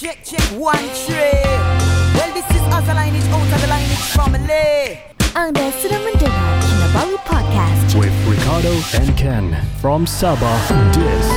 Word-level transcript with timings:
check, 0.00 0.24
check, 0.24 0.40
one 0.58 0.78
trip. 1.04 1.44
Well, 2.16 2.32
this 2.32 2.48
is 2.56 2.62
us, 2.72 2.88
a 2.88 2.94
lineage 2.94 3.28
out 3.28 3.52
of 3.52 3.60
the 3.60 3.66
lineage 3.68 4.08
family. 4.16 4.96
Anda 5.36 5.68
sedang 5.76 6.08
mendengar 6.08 6.56
Kinabalu 6.64 7.20
Podcast. 7.28 7.92
with 8.00 8.16
Ricardo 8.24 8.72
and 8.96 9.12
Ken 9.20 9.60
from 9.76 10.08
Sabah. 10.08 10.56
This 10.96 11.28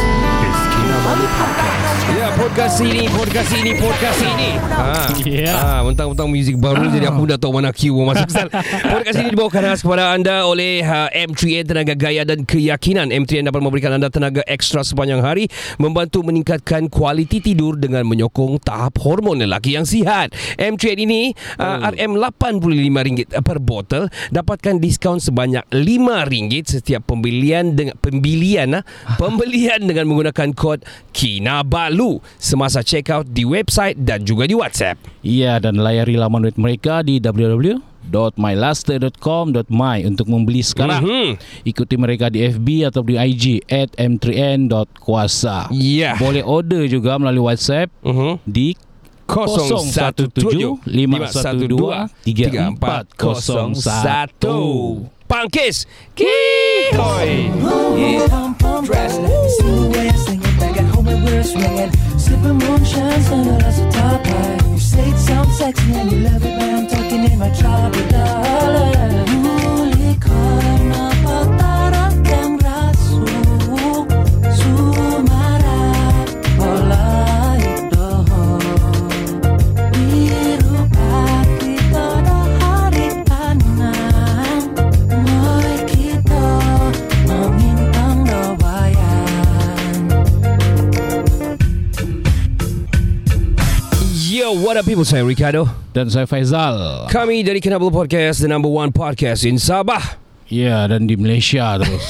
is 0.93 1.03
Kinabalu 1.03 1.25
Podcast. 1.25 1.83
Ya, 2.13 2.27
podcast 2.37 2.77
ini, 2.83 3.03
podcast 3.09 3.51
ini, 3.57 3.71
podcast 3.79 4.19
ini. 4.21 4.49
Ha. 4.59 5.09
Ya. 5.25 5.53
Ha, 5.55 5.67
mentang-mentang 5.81 6.29
muzik 6.29 6.59
baru 6.61 6.85
jadi 6.91 7.09
aku 7.09 7.25
dah 7.25 7.39
tahu 7.41 7.57
mana 7.57 7.73
cue 7.73 7.89
mau 7.89 8.13
masuk 8.13 8.29
sal. 8.29 8.51
podcast 8.93 9.17
ini 9.23 9.33
dibawakan 9.33 9.73
khas 9.73 9.81
kepada 9.81 10.13
anda 10.13 10.45
oleh 10.45 10.85
ha, 10.85 11.09
M3N 11.09 11.65
Tenaga 11.65 11.95
Gaya 11.97 12.27
dan 12.27 12.45
Keyakinan. 12.45 13.09
M3N 13.09 13.49
dapat 13.49 13.61
memberikan 13.63 13.97
anda 13.97 14.13
tenaga 14.13 14.45
ekstra 14.45 14.85
sepanjang 14.85 15.23
hari, 15.25 15.49
membantu 15.81 16.21
meningkatkan 16.21 16.91
kualiti 16.91 17.41
tidur 17.41 17.79
dengan 17.79 18.05
menyokong 18.05 18.61
tahap 18.61 19.01
hormon 19.01 19.41
lelaki 19.41 19.79
yang 19.79 19.87
sihat. 19.87 20.35
M3N 20.61 20.99
ini 21.07 21.21
uh, 21.57 21.89
RM85 21.89 23.41
per 23.41 23.57
botol 23.63 24.11
dapatkan 24.29 24.77
diskaun 24.77 25.17
sebanyak 25.17 25.65
RM5 25.71 26.77
setiap 26.77 27.07
pembelian 27.09 27.73
dengan 27.73 27.97
pembelian 27.97 28.69
ah, 28.77 28.83
pembelian 29.17 29.81
dengan 29.87 30.05
menggunakan 30.11 30.51
kod 30.53 30.82
Kinabalu 31.15 32.19
semasa 32.37 32.83
check 32.83 33.09
out 33.09 33.27
di 33.29 33.47
website 33.47 33.97
dan 33.99 34.23
juga 34.23 34.47
di 34.47 34.55
WhatsApp. 34.57 34.99
Iya 35.23 35.59
dan 35.63 35.79
layari 35.79 36.19
laman 36.19 36.47
web 36.47 36.57
mereka 36.59 37.01
di 37.01 37.19
www 37.19 37.93
.mylaster.com.my 38.11 39.97
untuk 40.03 40.27
membeli 40.27 40.59
sekarang. 40.59 41.03
Mm-hmm. 41.03 41.29
Ikuti 41.63 41.95
mereka 41.95 42.27
di 42.27 42.43
FB 42.43 42.91
atau 42.91 43.01
di 43.01 43.15
IG 43.15 43.63
at 43.71 43.95
@m3n.kuasa. 43.95 45.71
Yeah. 45.71 46.19
Boleh 46.19 46.43
order 46.43 46.83
juga 46.91 47.15
melalui 47.15 47.53
WhatsApp 47.53 47.87
mm-hmm. 48.03 48.43
di 48.43 48.75
017 49.23 50.83
512 50.83 52.11
3401. 52.27 55.07
Pump 55.33 55.51
Kiss. 55.51 55.87
Sipping 62.19 62.59
moonshine, 62.59 63.23
top. 63.91 64.23
You 64.67 64.77
say 64.77 65.09
it 65.09 65.17
sounds 65.17 65.57
sexy 65.57 65.91
and 65.93 66.11
you 66.11 66.19
love 66.19 66.45
it, 66.45 66.59
but 66.59 66.69
I'm 66.69 66.87
talking 66.87 67.23
in 67.23 67.39
my 67.39 67.49
trouble. 67.49 68.52
What 94.73 94.81
up 94.81 94.89
people? 94.89 95.05
Saya 95.05 95.21
Ricardo. 95.21 95.69
dan 95.93 96.09
saya 96.09 96.25
Faizal. 96.25 97.05
Kami 97.05 97.45
dari 97.45 97.61
Kinabalu 97.61 97.93
Podcast, 97.93 98.41
the 98.41 98.49
number 98.49 98.65
one 98.65 98.89
podcast 98.89 99.45
in 99.45 99.61
Sabah. 99.61 100.01
Ya 100.49 100.89
dan 100.89 101.05
di 101.05 101.13
Malaysia 101.13 101.77
terus. 101.77 102.01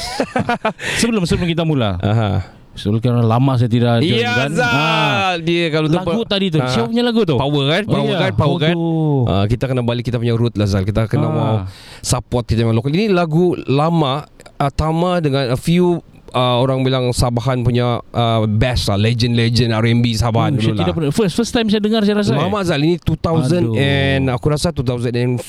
sebelum 1.04 1.28
sebelum 1.28 1.52
kita 1.52 1.68
mula. 1.68 2.00
Aha. 2.00 2.56
Sebelum 2.72 3.04
kerana 3.04 3.20
lama 3.20 3.60
saya 3.60 3.68
tidak 3.68 4.00
join 4.00 4.16
Ya, 4.16 4.48
kan. 4.48 4.56
Zal. 4.56 4.72
Ah, 4.72 5.36
Dia 5.44 5.76
kalau 5.76 5.92
tu 5.92 6.00
lagu 6.00 6.24
tadi 6.24 6.56
tu. 6.56 6.64
Ah. 6.64 6.72
Siapa 6.72 6.88
punya 6.88 7.04
lagu 7.04 7.28
tu? 7.28 7.36
Power 7.36 7.64
kan? 7.68 7.84
Power 7.84 8.00
Oh, 8.00 8.08
ya. 8.08 8.20
kan? 8.24 8.32
Power 8.32 8.58
kan? 8.64 8.76
Aduh. 8.80 9.22
Uh, 9.28 9.46
kita 9.52 9.64
kena 9.68 9.82
balik 9.84 10.08
kita 10.08 10.16
punya 10.16 10.32
root 10.32 10.56
lah 10.56 10.64
Zal 10.64 10.88
Kita 10.88 11.04
kena 11.06 11.28
Ah. 11.28 11.36
mau 11.36 11.54
support 12.00 12.48
kita 12.48 12.64
punya 12.64 12.80
lokal 12.80 12.96
Ini 12.96 13.12
lagu 13.12 13.60
lama 13.68 14.24
uh, 14.56 14.72
Tama 14.72 15.20
dengan 15.20 15.52
a 15.52 15.60
few 15.60 16.00
uh, 16.34 16.58
Orang 16.58 16.82
bilang 16.82 17.10
Sabahan 17.10 17.62
punya 17.62 18.02
uh, 18.04 18.42
Best 18.46 18.90
lah 18.90 18.98
Legend-legend 18.98 19.72
R&B 19.72 20.06
Sabahan 20.14 20.54
Oh, 20.54 20.60
dulu 20.60 20.76
lah 20.76 20.90
pernah 20.90 21.10
first 21.10 21.34
first 21.34 21.50
time 21.50 21.70
saya 21.70 21.80
dengar 21.80 22.02
saya 22.02 22.20
rasa. 22.20 22.34
Lama 22.34 22.60
Zal 22.62 22.82
Ini 22.82 22.98
2000 23.00 23.16
Aduh. 23.64 23.74
and 23.74 24.28
Aku 24.28 24.50
rasa 24.50 24.70
2004 24.70 25.40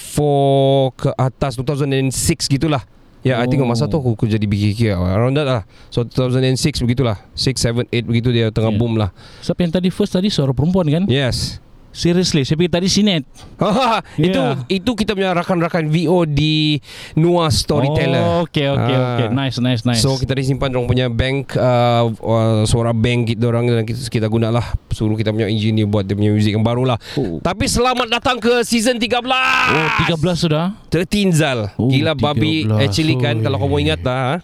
Ke 0.95 1.11
atas 1.15 1.57
2006 1.57 2.13
gitulah 2.49 2.85
Ya, 3.25 3.41
I 3.41 3.49
think 3.49 3.65
Oh. 3.65 3.65
masa 3.65 3.89
tu 3.89 3.97
aku, 3.97 4.13
aku 4.13 4.29
jadi 4.29 4.45
BKK 4.45 5.01
lah. 5.01 5.17
Around 5.17 5.33
that 5.41 5.49
lah. 5.49 5.63
So 5.89 6.05
2006 6.05 6.85
begitulah. 6.85 7.17
6, 7.33 7.57
7, 7.57 7.89
8 7.89 8.05
begitu 8.05 8.29
dia 8.29 8.53
tengah 8.53 8.69
Yeah. 8.69 8.77
boom 8.77 9.01
lah. 9.01 9.17
Siapa 9.41 9.65
yang 9.65 9.73
tadi 9.73 9.89
first 9.89 10.13
tadi 10.13 10.29
suara 10.29 10.53
perempuan 10.53 10.85
kan? 10.85 11.09
Yes. 11.09 11.57
Seriously, 11.95 12.43
saya 12.43 12.59
fikir 12.59 12.75
tadi 12.75 12.91
sinet. 12.91 13.23
itu 14.19 14.35
Yeah. 14.35 14.59
itu 14.69 14.91
kita 14.93 15.15
punya 15.15 15.31
rakan-rakan 15.33 15.87
VO 15.87 16.27
di 16.27 16.83
Nua 17.15 17.47
Storyteller. 17.49 18.19
Oh, 18.19 18.43
okay, 18.43 18.67
okay, 18.67 18.83
Ah. 18.93 19.07
okay. 19.15 19.27
Nice, 19.31 19.57
nice, 19.57 19.83
nice. 19.83 20.03
So 20.03 20.19
kita 20.19 20.35
disimpan 20.35 20.69
orang 20.69 20.85
punya 20.85 21.07
bank 21.07 21.55
uh, 21.55 22.11
uh, 22.11 22.63
suara 22.65 22.91
bank 22.91 23.31
kita 23.31 23.47
orang 23.47 23.71
dan 23.71 23.85
kita, 23.85 24.11
kita 24.11 24.27
gunalah 24.27 24.75
suruh 24.91 25.15
kita 25.15 25.31
punya 25.31 25.47
engineer 25.47 25.87
buat 25.87 26.03
dia 26.03 26.13
punya 26.13 26.29
music 26.29 26.53
yang 26.53 26.63
baru 26.63 26.83
lah. 26.85 26.99
Oh. 27.15 27.39
Tapi 27.39 27.65
selamat 27.65 28.11
datang 28.11 28.37
ke 28.37 28.61
season 28.63 28.99
13. 28.99 29.23
Oh, 29.23 29.89
13 30.05 30.19
sudah. 30.35 30.75
13 30.91 31.31
Zal. 31.31 31.71
Oh, 31.75 31.87
Gila 31.87 32.13
babi 32.13 32.67
13. 32.67 32.83
actually 32.83 33.17
kan 33.17 33.39
kalau 33.39 33.57
Oi. 33.57 33.63
kamu 33.63 33.77
ingat 33.85 34.01
lah. 34.03 34.19
ha? 34.19 34.37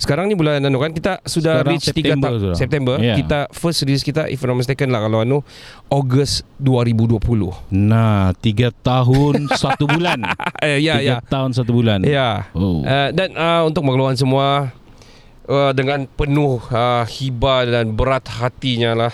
Sekarang 0.00 0.24
ni 0.24 0.34
bulan 0.34 0.64
anu 0.64 0.80
kan 0.80 0.90
kita 0.90 1.20
sudah 1.22 1.60
Sekarang 1.60 1.76
reach 1.76 1.84
3 1.84 1.92
September 1.92 2.24
ta- 2.26 2.40
sudah. 2.40 2.56
September. 2.56 2.94
Yeah. 2.96 3.16
Kita 3.20 3.38
first 3.52 3.84
release 3.84 4.00
kita 4.00 4.26
if 4.26 4.40
I'm 4.40 4.48
not 4.48 4.58
mistaken 4.58 4.88
lah 4.88 5.04
kalau 5.04 5.20
anu 5.20 5.44
Ogos 5.86 6.40
2020. 6.56 7.20
Nah, 7.68 8.32
3 8.34 8.72
tahun 8.72 9.34
satu 9.60 9.84
bulan. 9.84 10.24
eh, 10.58 10.80
ya 10.80 10.96
3 10.96 11.04
ya. 11.04 11.16
tahun 11.22 11.52
satu 11.52 11.70
bulan. 11.70 12.00
Ya. 12.00 12.48
Oh. 12.56 12.80
Uh, 12.80 13.12
dan 13.12 13.36
uh, 13.36 13.68
untuk 13.68 13.84
mengeluarkan 13.84 14.16
semua 14.16 14.72
uh, 15.44 15.72
dengan 15.76 16.08
penuh 16.08 16.56
uh, 16.66 17.04
hibah 17.04 17.68
dan 17.68 17.92
berat 17.92 18.24
hatinya 18.24 18.96
lah. 18.96 19.12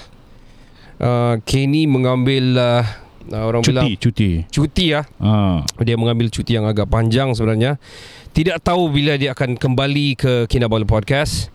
Uh, 0.97 1.43
Kenny 1.43 1.85
mengambil 1.85 2.55
uh, 2.55 2.87
uh, 3.33 3.45
orang 3.47 3.63
bilang 3.63 3.87
cuti, 3.87 3.95
cuti. 3.99 4.31
cuti 4.49 4.85
ya. 4.95 5.03
Ah. 5.23 5.63
Dia 5.83 5.97
mengambil 5.99 6.31
cuti 6.31 6.57
yang 6.59 6.67
agak 6.67 6.87
panjang 6.91 7.33
sebenarnya. 7.35 7.79
Tidak 8.37 8.61
tahu 8.61 8.93
bila 8.93 9.17
dia 9.17 9.33
akan 9.33 9.57
kembali 9.57 10.07
ke 10.19 10.33
Kinabalu 10.47 10.85
Podcast. 10.85 11.55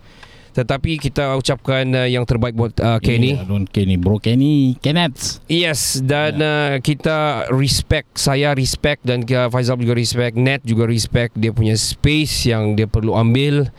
Tetapi 0.52 1.00
kita 1.00 1.40
ucapkan 1.40 1.88
uh, 1.96 2.08
yang 2.12 2.28
terbaik 2.28 2.59
buat 2.59 2.76
uh, 2.84 3.00
Kenny. 3.00 3.40
Yeah, 3.40 3.48
don't 3.48 3.70
Kenny, 3.72 3.96
bro 3.96 4.20
Kenny. 4.20 4.76
Kenneth. 4.84 5.40
Yes 5.48 6.04
dan 6.04 6.44
uh, 6.44 6.76
kita 6.84 7.48
respect 7.56 8.20
saya 8.20 8.52
respect 8.52 9.08
dan 9.08 9.24
uh, 9.24 9.48
Faizal 9.48 9.80
juga 9.80 9.96
respect 9.96 10.36
Net 10.36 10.59
juga 10.68 10.84
respect 10.84 11.40
dia 11.40 11.56
punya 11.56 11.80
space 11.80 12.52
yang 12.52 12.76
dia 12.76 12.84
perlu 12.84 13.16
ambil 13.16 13.72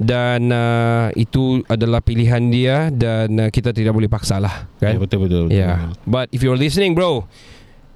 dan 0.00 0.48
uh, 0.48 1.12
itu 1.12 1.60
adalah 1.68 2.00
pilihan 2.00 2.40
dia 2.48 2.88
dan 2.88 3.28
uh, 3.36 3.48
kita 3.48 3.70
tidak 3.70 3.92
boleh 3.92 4.08
paksa 4.08 4.40
lah 4.40 4.64
Ya, 4.80 4.96
kan 4.96 5.04
betul 5.04 5.18
betul. 5.22 5.42
betul. 5.46 5.52
yeah 5.52 5.92
but 6.08 6.26
if 6.32 6.40
you're 6.40 6.56
listening 6.56 6.96
bro 6.96 7.28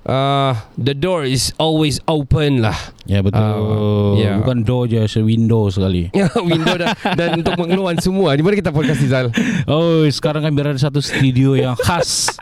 uh, 0.05 0.53
the 0.77 0.93
door 0.93 1.25
is 1.25 1.57
always 1.57 1.97
open 2.05 2.61
lah 2.61 2.77
Ya 3.05 3.21
betul. 3.21 3.37
Ah, 3.37 4.17
ya. 4.17 4.41
Bukan 4.41 4.65
door 4.65 4.85
je, 4.85 5.05
se 5.05 5.21
window 5.21 5.69
sekali. 5.69 6.09
Ya, 6.17 6.25
window 6.41 6.73
dan, 6.73 6.97
dan 7.17 7.29
untuk 7.37 7.53
mengeluarkan 7.55 8.01
semua 8.01 8.33
di 8.33 8.41
mana 8.41 8.57
kita 8.57 8.73
podcast 8.73 9.01
ni 9.01 9.09
Zal 9.09 9.29
Oh, 9.65 10.09
sekarang 10.09 10.41
kan 10.41 10.53
berada 10.53 10.77
satu 10.77 11.01
studio 11.01 11.53
yang 11.53 11.77
khas 11.77 12.33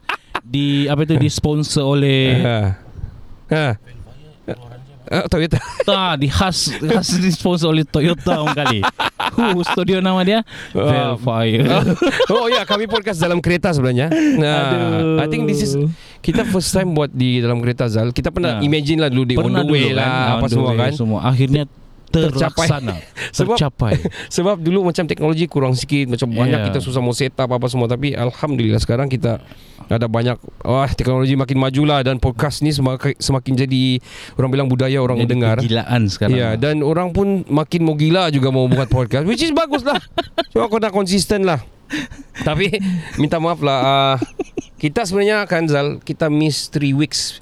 di 0.43 0.87
apa 0.87 1.03
itu 1.03 1.19
disponsor 1.27 1.83
oleh 1.89 2.39
ha. 2.43 2.59
ha. 3.51 3.67
Uh, 5.13 5.29
Toyota 5.29 5.61
Toyota 5.61 6.17
di 6.17 6.33
khas 6.33 6.73
khas 6.81 7.21
disponsor 7.21 7.69
oleh 7.69 7.85
Toyota 7.85 8.41
orang 8.41 8.57
kali. 8.57 8.81
Hu 9.37 9.61
studio 9.63 10.01
nama 10.01 10.25
dia 10.25 10.41
Ah. 10.73 11.13
Velfire. 11.15 11.69
oh 12.33 12.49
ya, 12.49 12.65
kami 12.65 12.89
podcast 12.89 13.21
dalam 13.21 13.45
kereta 13.45 13.77
sebenarnya. 13.77 14.09
Nah. 14.09 15.21
I 15.21 15.29
think 15.29 15.45
this 15.45 15.61
is 15.61 15.77
kita 16.25 16.49
first 16.49 16.73
time 16.73 16.97
buat 16.97 17.13
di 17.13 17.45
dalam 17.45 17.61
kereta 17.61 17.93
Zal. 17.93 18.11
Kita 18.11 18.33
pernah 18.33 18.57
Nah. 18.57 18.65
imagine 18.65 19.05
lah 19.05 19.11
dulu 19.13 19.25
di 19.29 19.35
on 19.37 19.53
the 19.53 19.61
dulu 19.61 19.73
way 19.77 19.93
lah 19.93 20.41
on 20.41 20.41
apa 20.41 20.47
semua 20.49 20.73
way 20.73 20.81
kan. 20.81 20.91
Semua 20.97 21.21
akhirnya. 21.29 21.65
Terlaksana. 22.13 22.95
Sebab- 23.37 23.57
tercapai. 23.57 23.93
Sebab 24.37 24.61
dulu 24.61 24.85
macam 24.85 25.05
teknologi 25.09 25.49
kurang 25.49 25.73
sikit, 25.73 26.13
macam 26.13 26.29
banyak 26.31 26.51
Yeah. 26.53 26.69
kita 26.69 26.85
susah 26.85 27.01
mau 27.01 27.17
set 27.17 27.33
up 27.35 27.49
apa 27.49 27.65
semua 27.67 27.89
tapi 27.89 28.13
alhamdulillah 28.13 28.77
sekarang 28.77 29.09
kita 29.09 29.41
ada 29.89 30.05
banyak 30.05 30.37
wah 30.63 30.89
teknologi 30.89 31.33
makin 31.33 31.57
maju 31.57 31.83
lah 31.85 32.01
dan 32.01 32.17
podcast 32.17 32.61
ni 32.61 32.71
semakin 32.71 33.17
semakin 33.17 33.67
jadi 33.67 33.83
orang 34.37 34.51
bilang 34.51 34.69
budaya 34.69 35.01
orang 35.01 35.17
Jadi 35.17 35.25
mendengar. 35.27 35.57
Kegilaan 35.59 36.03
sekarang. 36.07 36.37
Ya, 36.37 36.55
dan 36.55 36.81
orang 36.81 37.11
pun 37.11 37.43
makin 37.49 37.81
mau 37.83 37.97
gila 37.97 38.29
juga 38.29 38.49
mau 38.49 38.69
buat 38.69 38.87
podcast 38.87 39.25
which 39.25 39.41
is 39.41 39.51
bagus 39.51 39.81
lah. 39.83 39.99
Cuma 40.53 40.69
kau 40.69 40.77
nak 40.77 40.93
konsisten 40.93 41.43
lah. 41.43 41.61
Tapi 42.41 42.73
minta 43.17 43.37
maaf 43.37 43.61
lah 43.61 43.79
uh, 43.79 44.17
kita 44.77 45.05
sebenarnya 45.05 45.45
kan 45.45 45.69
Zal 45.69 46.01
kita 46.01 46.27
miss 46.27 46.73
3 46.73 46.93
weeks 46.93 47.41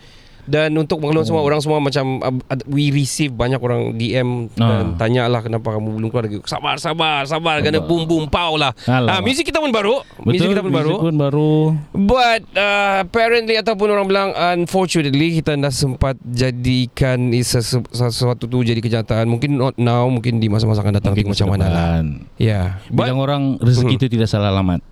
Dan 0.51 0.75
untuk 0.75 0.99
maklum 0.99 1.23
semua 1.23 1.41
orang 1.41 1.61
semua 1.61 1.79
macam 1.79 2.19
uh, 2.19 2.35
we 2.67 2.91
receive 2.91 3.31
banyak 3.31 3.57
orang 3.57 3.95
DM 3.95 4.51
dan 4.53 4.67
Ah. 4.91 4.99
tanya 4.99 5.25
lah 5.25 5.41
kenapa 5.41 5.71
kamu 5.71 5.95
belum 5.95 6.09
keluar 6.11 6.27
lagi. 6.27 6.43
Sabar 6.45 6.77
sabar 6.77 7.23
sabar 7.25 7.63
kena 7.63 7.79
boom 7.81 8.03
boom 8.03 8.27
pow 8.27 8.59
lah. 8.59 8.75
Ah 8.85 9.21
muzik 9.21 9.47
kita 9.47 9.59
pun 9.59 9.71
baru. 9.71 10.03
muzik 10.21 10.43
kita 10.45 10.59
pun 10.59 10.73
baru. 10.73 10.95
pun 10.99 11.15
baru. 11.15 11.55
But 11.95 12.43
uh, 12.53 13.01
apparently 13.01 13.55
ataupun 13.55 13.87
orang 13.89 14.07
bilang 14.07 14.29
unfortunately 14.35 15.39
kita 15.39 15.55
dah 15.55 15.71
sempat 15.71 16.19
jadikan 16.25 17.31
sesu- 17.37 17.87
sesuatu 17.87 18.45
tu 18.45 18.61
jadi 18.61 18.79
kenyataan. 18.79 19.29
Mungkin 19.29 19.55
not 19.55 19.77
now, 19.77 20.07
mungkin 20.07 20.37
di 20.37 20.49
masa-masa 20.49 20.81
akan 20.81 20.99
datang 20.99 21.15
tengok 21.15 21.33
macam 21.33 21.49
mana 21.49 21.67
lah. 21.67 21.87
Ya. 22.35 22.51
Yeah. 22.51 22.67
But 22.89 23.07
Bilang 23.07 23.21
orang 23.21 23.43
rezeki 23.59 23.87
Hmm. 23.87 23.99
itu 23.99 24.07
tidak 24.11 24.27
salah 24.27 24.51
alamat. 24.51 24.83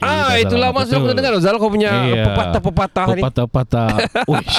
Ah 0.00 0.08
Tidak 0.30 0.40
itu 0.40 0.50
salah 0.50 0.62
lama 0.62 0.70
alamat. 0.72 0.84
sudah 0.84 0.98
pernah 0.98 1.08
Betul. 1.10 1.26
dengar 1.28 1.44
Zal 1.44 1.56
kau 1.56 1.68
punya 1.68 1.90
Iya. 2.04 2.24
pepatah-pepatah 2.24 3.06
ni. 3.08 3.20
Pepatah-pepatah. 3.20 3.88
Uish. 4.30 4.58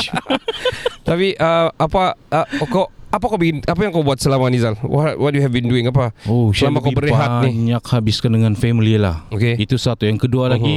Tapi 1.01 1.27
uh, 1.35 1.67
apa 1.71 2.01
uh, 2.13 2.47
kau 2.65 2.85
apa 3.09 3.25
kau 3.25 3.35
bikin 3.35 3.63
apa 3.63 3.79
yang 3.79 3.89
kau 3.89 4.01
buat 4.01 4.17
selama 4.17 4.45
ni 4.47 4.57
Zal? 4.57 4.77
What, 4.79 5.17
what 5.17 5.31
you 5.31 5.41
have 5.41 5.49
been 5.49 5.65
doing 5.65 5.85
apa? 5.85 6.13
Oh, 6.23 6.51
Selama 6.51 6.77
kau 6.79 6.91
berehat 6.91 7.41
ni. 7.41 7.65
banyak 7.65 7.83
habiskan 7.83 8.31
dengan 8.31 8.53
family 8.53 8.95
lah. 8.95 9.25
Okay. 9.29 9.57
Itu 9.57 9.75
satu. 9.75 10.05
Yang 10.05 10.23
kedua 10.23 10.45
Mhm. 10.45 10.51
lagi, 10.51 10.75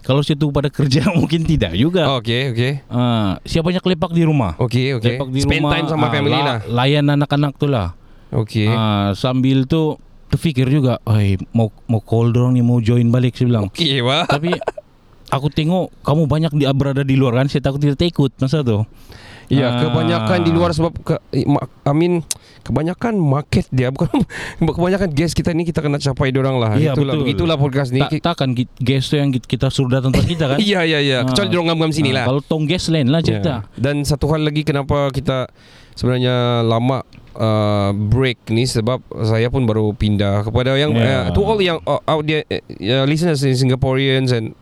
kalau 0.00 0.22
situ 0.22 0.46
pada 0.48 0.68
kerja 0.68 1.10
mungkin 1.12 1.42
tidak 1.42 1.74
juga. 1.74 2.06
Oh, 2.08 2.22
okay, 2.22 2.48
okay. 2.48 2.72
Ah, 2.86 3.42
siapa 3.42 3.68
banyak 3.68 3.82
lepak 3.82 4.10
di 4.10 4.22
rumah? 4.22 4.54
Okay, 4.56 4.94
okay. 4.94 5.18
Lepak 5.18 5.28
di 5.28 5.40
Spend 5.40 5.58
rumah, 5.60 5.72
time 5.74 5.86
sama 5.88 6.04
ah, 6.04 6.10
family 6.10 6.32
la- 6.32 6.46
lah. 6.46 6.58
Layan 6.64 7.04
anak-anak 7.08 7.52
tu 7.54 7.66
lah. 7.66 7.98
Okay. 8.30 8.68
Ah, 8.68 9.10
sambil 9.12 9.64
tu 9.64 9.98
terfikir 10.28 10.68
juga, 10.68 11.00
"Oi, 11.04 11.36
mau 11.50 11.68
mau 11.84 11.98
call 11.98 12.30
dorang 12.30 12.52
ni 12.52 12.60
mau 12.60 12.78
join 12.78 13.08
balik 13.08 13.34
saya 13.34 13.48
bilang." 13.48 13.66
Okay, 13.68 13.98
wah. 13.98 14.24
Tapi 14.24 14.52
aku 15.26 15.48
tengok 15.48 15.92
kamu 16.00 16.22
banyak 16.24 16.52
di 16.52 16.64
berada 16.70 17.00
di 17.00 17.14
luar 17.14 17.36
kan, 17.36 17.46
saya 17.46 17.60
takut 17.60 17.78
tidak 17.78 17.98
ikut 17.98 18.32
masa 18.36 18.60
tu. 18.60 18.84
Ya, 19.48 19.64
Ah. 19.66 19.80
kebanyakan 19.80 20.44
di 20.44 20.52
luar 20.52 20.70
sebab 20.70 20.92
ke, 20.98 21.16
ma- 21.42 21.64
I 21.82 21.92
mean 21.92 22.20
kebanyakan 22.60 23.16
market 23.16 23.64
dia 23.70 23.88
bukan 23.96 24.12
kebanyakan 24.60 25.08
guest 25.08 25.32
kita 25.32 25.50
ni 25.50 25.64
kita 25.64 25.80
kena 25.80 25.96
capai 25.96 26.28
dia 26.28 26.44
orang 26.44 26.60
lah. 26.60 26.70
Iya, 26.76 26.92
Itulah 26.92 27.16
betul. 27.16 27.24
begitulah 27.24 27.56
podcast 27.56 27.88
ni. 27.88 27.96
Tak 27.98 28.12
takkan 28.20 28.52
ki- 28.52 28.68
guest 28.76 29.08
tu 29.08 29.16
yang 29.16 29.32
ki- 29.32 29.40
kita 29.40 29.72
suruh 29.72 29.88
datang 29.90 30.12
tempat 30.12 30.28
kita 30.28 30.44
kan? 30.46 30.58
Iya, 30.60 30.84
iya, 30.92 30.98
iya. 31.00 31.18
Kecuali 31.24 31.40
Ah. 31.42 31.50
dia 31.50 31.56
orang 31.56 31.68
ngam-ngam 31.72 31.92
sini 31.92 32.10
Ah, 32.10 32.14
lah. 32.14 32.24
Kalau 32.28 32.42
tong 32.42 32.68
guest 32.68 32.92
lain 32.92 33.08
lah 33.08 33.20
cerita. 33.20 33.64
Ya. 33.64 33.80
Dan 33.80 34.04
satu 34.04 34.28
hal 34.28 34.44
lagi 34.44 34.60
kenapa 34.62 35.08
kita 35.08 35.48
sebenarnya 35.94 36.34
lama 36.62 37.00
uh, 37.38 37.90
break 37.94 38.50
ni 38.50 38.66
sebab 38.66 38.98
saya 39.22 39.46
pun 39.48 39.62
baru 39.62 39.90
pindah 39.90 40.42
kepada 40.42 40.74
yang 40.74 40.92
uh, 40.92 41.00
Ya. 41.00 41.20
to 41.30 41.40
all 41.40 41.56
yang 41.56 41.78
uh, 41.84 42.02
out 42.02 42.22
there 42.22 42.42
uh, 42.50 43.06
listeners 43.06 43.40
in 43.40 43.54
Singaporeans 43.54 44.28
and 44.30 44.52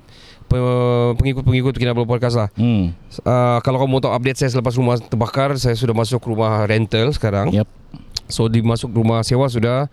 pe- 0.47 1.13
pengikut-pengikut 1.17 1.75
Kinabalu 1.75 2.07
Podcast 2.07 2.37
lah. 2.37 2.49
Hmm. 2.55 2.93
Uh, 3.19 3.59
kalau 3.61 3.81
kamu 3.81 3.91
mau 3.91 4.01
tahu 4.01 4.13
update 4.13 4.39
saya 4.39 4.53
selepas 4.53 4.77
rumah 4.77 4.95
terbakar, 4.97 5.57
saya 5.57 5.75
sudah 5.75 5.91
masuk 5.91 6.23
rumah 6.23 6.63
rental 6.65 7.11
sekarang. 7.11 7.51
Yep. 7.51 7.69
So 8.27 8.47
dimasuk 8.47 8.91
rumah 8.91 9.23
sewa 9.23 9.47
sudah 9.47 9.87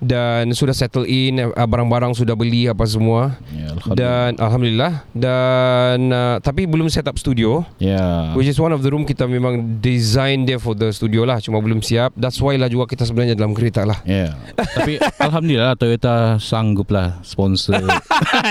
dan 0.00 0.50
sudah 0.50 0.72
settle 0.72 1.04
in 1.04 1.38
uh, 1.38 1.62
barang-barang 1.62 2.12
sudah 2.12 2.32
beli 2.32 2.64
apa 2.64 2.82
semua 2.82 3.36
Ya, 3.50 3.68
alhamdulillah. 3.70 3.94
dan 3.94 4.30
alhamdulillah 4.36 4.92
dan 5.12 5.98
uh, 6.08 6.36
tapi 6.38 6.64
belum 6.64 6.88
set 6.88 7.04
up 7.04 7.14
studio 7.14 7.60
ya. 7.76 8.32
which 8.32 8.44
is 8.44 8.56
one 8.56 8.70
of 8.70 8.80
the 8.80 8.88
room 8.88 9.04
kita 9.04 9.24
memang 9.24 9.60
design 9.78 10.42
dia 10.42 10.56
for 10.56 10.72
the 10.72 10.88
studio 10.88 11.22
lah 11.22 11.36
cuma 11.38 11.58
belum 11.58 11.78
siap 11.78 12.12
that's 12.14 12.38
why 12.38 12.54
lah 12.54 12.66
juga 12.66 12.88
kita 12.88 13.04
sebenarnya 13.04 13.34
dalam 13.34 13.52
kereta 13.52 13.84
lah 13.84 14.00
Ya. 14.02 14.32
Tapi 14.56 14.96
alhamdulillah 15.20 15.76
Toyota 15.76 16.14
sanggup 16.38 16.88
lah 16.88 17.20
sponsor. 17.20 17.76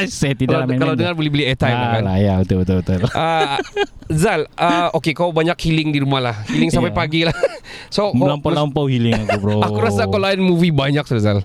Saya 0.07 0.31
kalau, 0.31 0.39
tidak 0.39 0.57
lah 0.59 0.65
kalau 0.77 0.93
dah. 0.93 0.99
dengar 0.99 1.13
boleh 1.13 1.29
beli 1.29 1.43
airtime 1.45 1.73
lah 1.73 1.81
Ah, 1.81 1.91
kan 1.91 2.03
lah, 2.05 2.17
ya 2.17 2.33
betul 2.37 2.55
betul 2.61 2.75
betul. 2.79 2.99
Uh, 3.09 3.57
Zal, 4.11 4.49
uh, 4.51 4.89
okay 4.91 5.13
kau 5.13 5.29
banyak 5.29 5.53
healing 5.59 5.89
di 5.89 5.99
rumah 5.99 6.17
lah 6.19 6.35
Healing 6.45 6.69
sampai 6.69 6.89
Ya. 6.89 6.97
pagi 6.97 7.21
lah 7.21 7.35
So 7.87 8.09
Melampau-lampau 8.11 8.85
healing 8.85 9.13
aku 9.19 9.37
bro. 9.37 9.61
Aku 9.61 9.77
rasa 9.77 10.05
kau 10.05 10.17
lain 10.17 10.37
movie 10.39 10.69
banyak 10.71 11.01
sudah 11.03 11.21
Zal 11.21 11.38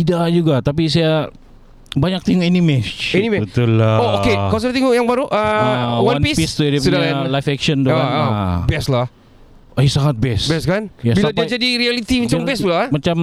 Tidak 0.00 0.24
juga 0.32 0.54
Tapi 0.60 0.86
saya 0.86 1.28
Banyak 1.90 2.22
tengok 2.22 2.46
anime. 2.46 2.86
Shit, 2.86 3.18
Anime? 3.18 3.42
Betul 3.42 3.74
lah. 3.74 3.98
Oh 3.98 4.10
okay. 4.16 4.38
Kau 4.46 4.56
sudah 4.56 4.70
tengok 4.70 4.94
yang 4.94 5.02
baru 5.04 5.26
uh, 5.26 5.34
Ah, 5.34 5.98
One, 5.98 6.22
Piece, 6.22 6.54
tu 6.54 6.62
dia 6.62 6.78
Sudah 6.78 7.02
punya 7.02 7.18
lain 7.18 7.34
live 7.34 7.48
action 7.50 7.76
tu 7.80 7.90
Ah, 7.90 7.96
kan? 7.96 8.06
ah, 8.06 8.22
ah. 8.22 8.58
Best 8.62 8.86
lah. 8.86 9.06
Eh 9.74 9.90
sangat 9.90 10.14
best. 10.14 10.46
Best 10.46 10.66
kan? 10.66 10.86
Ya, 11.00 11.12
Bila 11.12 11.34
dia 11.34 11.50
jadi 11.50 11.68
reality 11.76 12.22
Macam 12.22 12.38
Dia- 12.38 12.46
best 12.46 12.60
pula 12.62 12.76
eh? 12.80 12.88
Macam 12.90 13.16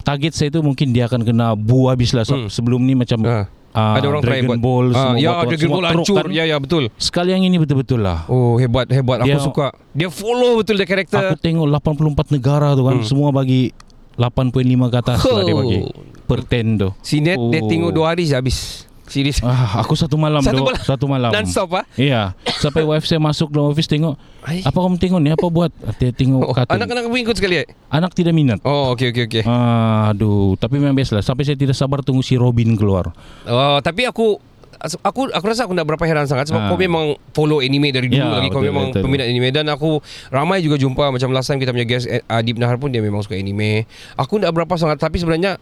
Target 0.00 0.32
saya 0.32 0.48
tu 0.48 0.60
Mungkin 0.60 0.88
dia 0.88 1.04
akan 1.04 1.20
kena 1.20 1.52
Bu 1.52 1.86
habis 1.86 2.10
lah. 2.10 2.24
Hmm. 2.24 2.48
Sebelum 2.48 2.80
ni 2.80 2.96
macam 2.96 3.20
Ah, 3.22 3.44
ah, 3.72 4.00
Ada 4.00 4.06
orang 4.08 4.22
try 4.22 4.40
Dragon 4.40 4.48
buat. 4.48 4.58
Ball 4.58 4.86
ah, 4.86 4.96
semua 4.96 5.12
Ya 5.14 5.28
buat- 5.28 5.44
Dragon 5.44 5.60
semua 5.60 5.76
Ball 5.76 5.84
teruk 5.84 6.00
hancur. 6.00 6.16
kan. 6.16 6.32
Ya 6.32 6.44
ya 6.44 6.56
betul. 6.56 6.84
Sekali 6.96 7.28
yang 7.30 7.44
ini 7.44 7.56
betul-betul 7.56 8.00
lah. 8.00 8.24
Oh 8.26 8.56
hebat 8.56 8.88
hebat. 8.88 9.20
Aku 9.20 9.28
Dia- 9.28 9.36
suka. 9.38 9.68
Dia 9.92 10.08
follow 10.08 10.56
betul 10.56 10.80
dia 10.80 10.84
Aku 10.84 10.96
karakter 10.96 11.36
tengok 11.36 11.68
84 11.68 12.32
negara 12.32 12.72
tu 12.72 12.82
kan 12.82 12.96
Hmm. 12.96 13.04
Semua 13.04 13.28
bagi 13.28 13.68
8.5 14.14 14.52
ke 14.88 14.96
atas 14.98 15.18
lah 15.22 15.42
dia 15.42 15.56
bagi. 15.56 15.78
Oh. 15.80 15.92
Per 16.22 16.40
10 16.42 16.76
tu. 16.76 16.88
Si 17.00 17.18
Net 17.18 17.36
dia 17.38 17.60
Oh. 17.60 17.68
tengok 17.68 17.90
dua 17.90 18.12
hari 18.12 18.24
je 18.24 18.32
habis. 18.32 18.84
Serius. 19.02 19.44
Ah, 19.44 19.84
Aku 19.84 19.92
satu 19.92 20.16
malam 20.16 20.40
Satu 20.40 20.56
tu 20.56 20.64
malam? 20.64 20.80
Satu 20.80 21.04
malam. 21.04 21.30
Non-stop 21.30 21.68
ah? 21.74 21.84
Iya. 22.00 22.32
Sampai 22.56 22.80
wife 22.80 23.04
saya 23.04 23.20
masuk 23.20 23.52
dalam 23.52 23.68
office 23.68 23.84
tengok 23.84 24.16
Ai. 24.40 24.64
Apa 24.64 24.78
kamu 24.78 24.96
tengok 24.96 25.20
ni? 25.20 25.28
Apa 25.28 25.52
buat? 25.52 25.68
Dia 26.00 26.16
tengok 26.16 26.40
Oh, 26.40 26.54
kartun 26.56 26.80
Anak-anak 26.80 27.12
pun 27.12 27.18
ikut 27.20 27.36
sekali 27.36 27.60
eh? 27.60 27.66
Anak 27.92 28.16
tidak 28.16 28.32
minat. 28.32 28.64
Oh 28.64 28.96
okay 28.96 29.12
okay 29.12 29.28
okay 29.28 29.42
Ah, 29.44 30.08
Aduh 30.08 30.56
Tapi 30.56 30.80
memang 30.80 30.96
best 30.96 31.12
lah. 31.12 31.20
Sampai 31.20 31.44
saya 31.44 31.60
tidak 31.60 31.76
sabar 31.76 32.00
tunggu 32.00 32.24
si 32.24 32.40
Robin 32.40 32.72
keluar. 32.72 33.12
Oh, 33.44 33.76
tapi 33.84 34.08
aku 34.08 34.40
aku 34.82 35.30
aku 35.30 35.44
rasa 35.44 35.62
aku 35.62 35.72
tak 35.72 35.86
berapa 35.86 36.02
heran 36.02 36.26
sangat 36.26 36.46
sebab 36.46 36.60
Ah. 36.60 36.68
kau 36.68 36.76
memang 36.76 37.04
follow 37.30 37.58
anime 37.58 37.88
dari 37.88 38.06
dulu 38.06 38.18
Ya, 38.20 38.34
lagi 38.34 38.48
kau 38.48 38.58
betul, 38.58 38.68
memang 38.68 38.84
betul. 38.90 39.02
peminat 39.02 39.26
anime 39.26 39.48
dan 39.48 39.66
aku 39.68 40.02
ramai 40.28 40.58
juga 40.58 40.74
jumpa 40.74 41.08
macam 41.08 41.30
last 41.30 41.46
time 41.46 41.58
kita 41.58 41.70
punya 41.70 41.86
guest 41.86 42.04
eh, 42.04 42.22
Adib 42.26 42.56
Nahar 42.56 42.76
pun 42.76 42.88
dia 42.88 42.98
memang 42.98 43.20
suka 43.20 43.34
anime. 43.34 43.86
Aku 44.14 44.36
tak 44.36 44.50
berapa 44.50 44.74
sangat 44.74 44.98
tapi 44.98 45.16
sebenarnya 45.16 45.54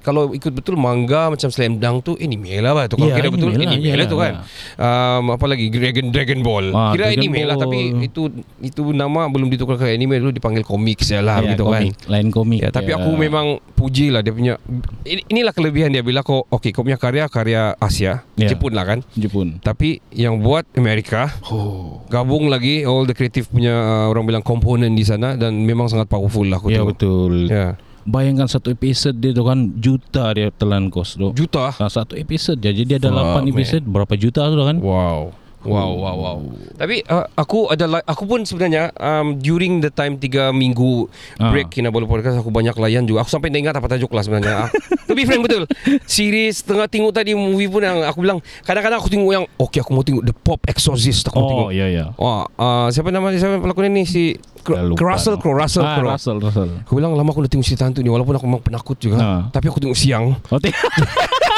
kalau 0.00 0.30
ikut 0.30 0.50
betul 0.50 0.74
manga 0.74 1.28
macam 1.28 1.48
Slam 1.48 1.76
Dunk 1.76 1.96
tu 2.02 2.12
anime 2.16 2.58
lah 2.58 2.72
bah 2.72 2.84
tu 2.84 2.94
kalau 2.94 3.06
Ya, 3.06 3.16
kira 3.16 3.28
betul 3.28 3.50
anime 3.50 3.60
lah, 3.60 3.70
anime 3.70 3.90
lah, 3.90 3.96
ya, 3.98 4.06
tu 4.06 4.16
kan. 4.16 4.32
Um, 4.74 5.24
apa 5.30 5.44
lagi 5.46 5.64
Dragon 5.68 6.06
Dragon 6.08 6.40
Ball. 6.40 6.66
Ah, 6.70 6.90
kira 6.90 7.04
Dragon 7.06 7.20
anime 7.20 7.40
lah 7.42 7.54
Ball. 7.54 7.62
tapi 7.62 7.78
itu 8.02 8.22
itu 8.60 8.82
nama 8.90 9.20
belum 9.26 9.48
ditukar 9.48 9.76
ke 9.76 9.90
anime 9.90 10.16
dulu 10.16 10.30
dipanggil 10.30 10.62
komik 10.62 11.00
saja 11.00 11.20
lah 11.20 11.38
Ya, 11.38 11.52
gitu 11.52 11.64
kan. 11.66 11.82
komik. 11.82 11.94
Lain 12.06 12.28
komik 12.28 12.58
Ya, 12.58 12.68
tapi 12.70 12.90
Ya. 12.90 12.96
aku 12.96 13.10
memang 13.12 13.46
puji 13.72 14.08
lah 14.08 14.20
dia 14.20 14.30
punya 14.30 14.54
ini- 15.02 15.24
inilah 15.26 15.50
kelebihan 15.50 15.88
dia 15.88 16.00
bila 16.00 16.20
kau 16.20 16.44
okey 16.50 16.70
kau 16.70 16.80
punya 16.80 16.96
karya 16.96 17.24
karya 17.26 17.72
Asia 17.76 18.24
Ya. 18.34 18.48
Jepun 18.48 18.72
lah 18.72 18.84
kan 18.84 18.98
Jepun 19.12 19.56
tapi 19.58 20.00
yang 20.10 20.38
buat 20.38 20.64
Amerika 20.72 21.28
Oh 21.46 22.00
gabung 22.06 22.46
lagi 22.46 22.82
all 22.82 23.04
the 23.04 23.12
creative 23.12 23.46
punya 23.46 23.72
uh, 23.72 24.06
orang 24.06 24.24
bilang 24.24 24.40
komponen 24.42 24.92
di 24.92 25.02
sana 25.02 25.32
dan 25.32 25.56
memang 25.58 25.86
sangat 25.86 26.06
powerful 26.06 26.42
lah 26.42 26.56
aku 26.56 26.68
Ya 26.68 26.80
tengok. 26.80 26.88
betul 26.90 27.32
Ya. 27.46 27.76
Bayangkan 28.08 28.48
satu 28.48 28.72
episode 28.72 29.16
dia 29.20 29.32
tu 29.32 29.44
kan 29.44 29.58
Juta 29.76 30.32
dia 30.32 30.48
telan 30.52 30.88
kos 30.88 31.20
tu 31.20 31.32
Juta. 31.36 31.74
Nah, 31.76 31.90
satu 31.92 32.16
episode 32.16 32.56
je 32.60 32.72
Jadi 32.72 32.96
ada 32.96 33.12
Fuck, 33.12 33.44
8 33.44 33.52
episode 33.52 33.84
Berapa 33.84 34.14
juta 34.16 34.48
tu 34.48 34.56
kan 34.56 34.76
Wow. 34.80 35.20
Wow, 35.60 35.92
wow, 35.94 36.16
wow. 36.16 36.36
Tapi 36.74 37.04
uh, 37.04 37.28
aku 37.34 37.68
ada 37.68 37.84
li- 37.86 38.06
aku 38.06 38.24
pun 38.24 38.40
sebenarnya 38.42 38.88
um, 38.94 39.36
during 39.36 39.78
the 39.78 39.88
time 39.88 40.16
3 40.16 40.50
minggu 40.50 41.04
Ah. 41.36 41.48
break 41.48 41.68
Kinabalu 41.70 42.04
Podcast 42.04 42.36
aku 42.36 42.48
banyak 42.48 42.72
layan 42.74 43.04
juga. 43.04 43.20
Aku 43.20 43.30
sampai 43.30 43.48
tak 43.48 43.60
ingat 43.60 43.74
apa 43.74 43.84
tajuk 43.86 44.08
lah 44.08 44.20
sebenarnya. 44.20 44.64
Ah, 44.64 44.68
be 45.06 45.22
frank 45.22 45.42
betul. 45.42 45.68
Series 46.02 46.60
tengah 46.60 46.86
tengok 46.86 47.12
tadi 47.12 47.32
movie 47.32 47.66
pun 47.66 47.80
yang 47.80 48.00
aku 48.02 48.20
bilang 48.20 48.38
kadang-kadang 48.62 48.98
aku 48.98 49.08
tengok 49.08 49.30
yang 49.30 49.44
okay 49.54 49.78
aku 49.78 49.90
mau 49.90 50.00
tengok 50.00 50.22
The 50.22 50.34
Pop 50.34 50.60
Exorcist 50.64 51.24
aku 51.24 51.36
Oh 51.36 51.46
tengok. 51.46 51.68
ya 51.72 51.86
ya 51.86 52.04
Wah, 52.14 52.48
uh, 52.50 52.88
siapa 52.88 53.08
nama 53.08 53.28
siapa 53.30 53.58
pelakon 53.58 53.86
ini 53.86 54.04
si 54.04 54.32
Russell. 54.60 55.36
Crowe, 55.36 55.56
Russell 55.56 55.82
ah, 55.82 55.96
Crowe. 55.96 56.08
Russell 56.10 56.36
Russell 56.38 56.70
Aku 56.84 56.92
bilang 56.94 57.12
lama 57.12 57.28
aku 57.28 57.40
dah 57.40 57.50
tengok 57.50 57.64
cerita 57.64 57.84
hantu 57.84 58.00
ni 58.00 58.08
walaupun 58.08 58.32
aku 58.32 58.44
memang 58.44 58.60
penakut 58.60 58.96
juga. 58.96 59.16
Ah. 59.16 59.42
Tapi 59.48 59.66
aku 59.66 59.76
tengok 59.78 59.96
siang. 59.96 60.36
Oh, 60.48 60.60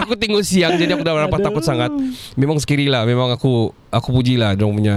aku 0.00 0.14
tengok 0.14 0.40
siang 0.40 0.74
jadi 0.74 0.92
aku 0.92 1.02
dah 1.02 1.14
berapa 1.14 1.36
takut 1.36 1.60
sangat. 1.60 1.92
Memang 2.34 2.56
scary 2.56 2.86
lah. 2.86 3.04
Memang 3.04 3.30
aku 3.30 3.68
aku 3.86 4.08
puji 4.10 4.34
lah 4.34 4.52
dia 4.52 4.64
punya 4.64 4.96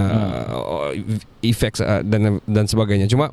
uh, 0.50 0.90
effects 1.40 1.78
uh, 1.78 2.00
dan 2.00 2.40
dan 2.42 2.64
sebagainya. 2.64 3.04
Cuma 3.04 3.30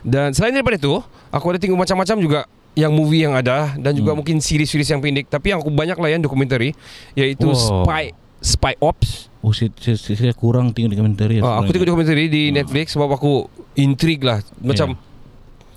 dan 0.00 0.30
selain 0.30 0.52
daripada 0.52 0.76
itu, 0.76 0.94
aku 1.28 1.44
ada 1.48 1.58
tengok 1.58 1.78
macam-macam 1.78 2.16
juga 2.18 2.40
yang 2.72 2.90
movie 2.90 3.22
yang 3.22 3.34
ada 3.34 3.74
dan 3.74 3.90
juga 3.90 4.14
Hmm. 4.14 4.22
mungkin 4.22 4.38
series-series 4.38 4.88
yang 4.88 5.00
pendek. 5.00 5.26
Tapi 5.26 5.50
yang 5.50 5.58
aku 5.58 5.68
banyak 5.68 5.96
layan 5.96 6.20
dokumentari 6.20 6.72
iaitu 7.12 7.50
Wow. 7.50 7.82
Spy 7.82 8.04
Spy 8.38 8.74
Ops. 8.78 9.26
Oh 9.38 9.50
saya, 9.50 9.70
saya, 9.78 9.94
saya 9.98 10.32
kurang 10.32 10.70
tengok 10.70 10.94
dokumentari 10.94 11.38
Ah, 11.38 11.58
aku 11.58 11.70
tengok 11.70 11.90
dokumentari 11.90 12.26
di 12.26 12.50
Hmm. 12.50 12.62
Netflix 12.62 12.94
sebab 12.94 13.10
aku 13.10 13.46
intrigue 13.74 14.22
lah 14.22 14.38
macam 14.58 14.94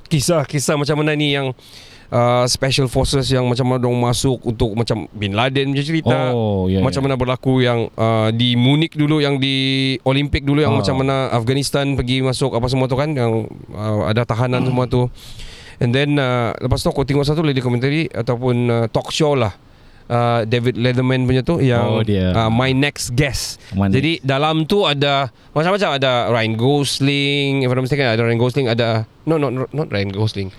kisah-kisah 0.08 0.76
macam 0.76 0.96
mana 1.00 1.14
ni 1.14 1.32
yang 1.32 1.56
uh, 2.12 2.46
special 2.46 2.86
forces 2.86 3.28
yang 3.28 3.44
macam 3.44 3.66
mana 3.66 3.80
dong 3.80 3.96
masuk 3.96 4.44
untuk 4.44 4.76
macam 4.76 5.08
Bin 5.12 5.32
Laden 5.32 5.72
punya 5.72 5.82
cerita. 5.82 6.32
Oh 6.32 6.68
ya 6.68 6.80
macam 6.80 7.02
mana 7.02 7.16
berlaku 7.16 7.60
yang 7.60 7.88
uh, 7.96 8.30
di 8.30 8.54
Munich 8.54 8.94
dulu 8.94 9.18
yang 9.18 9.40
di 9.40 9.56
Olimpik 10.04 10.44
dulu 10.44 10.60
yang 10.60 10.72
Ah. 10.72 10.80
macam 10.80 10.96
mana 11.00 11.32
Afghanistan 11.32 11.96
pergi 11.96 12.20
masuk 12.20 12.52
apa 12.52 12.68
semua 12.68 12.86
tu 12.86 12.94
kan 12.94 13.10
yang 13.10 13.48
uh, 13.72 14.06
ada 14.06 14.22
tahanan 14.22 14.62
semua 14.62 14.86
tu. 14.86 15.08
And 15.80 15.90
then 15.90 16.14
uh, 16.16 16.54
lepas 16.56 16.78
tu 16.78 16.88
aku 16.88 17.02
tengok 17.02 17.26
satu 17.26 17.42
lagi 17.42 17.58
dokumentari 17.58 18.06
ataupun 18.06 18.56
uh, 18.68 18.86
talk 18.88 19.10
show 19.10 19.34
lah. 19.34 19.50
uh, 20.06 20.44
David 20.44 20.76
Letterman 20.76 21.24
punya 21.24 21.40
tu 21.40 21.58
yang 21.58 21.88
Oh, 21.88 22.04
dia. 22.04 22.36
Uh, 22.36 22.52
My 22.52 22.70
Next 22.70 23.16
Guest. 23.16 23.58
My 23.72 23.88
Next. 23.88 23.96
Jadi 23.96 24.12
dalam 24.22 24.68
tu 24.68 24.84
ada 24.84 25.32
macam-macam 25.52 25.90
ada 25.96 26.28
Ryan 26.30 26.54
Gosling, 26.54 27.64
if 27.64 27.70
I'm 27.70 27.80
mistaken 27.80 28.06
ada 28.06 28.20
Ryan 28.20 28.38
Gosling, 28.38 28.68
ada 28.68 29.08
no 29.24 29.40
no, 29.40 29.48
not 29.50 29.88
Ryan 29.88 30.12
Gosling. 30.12 30.52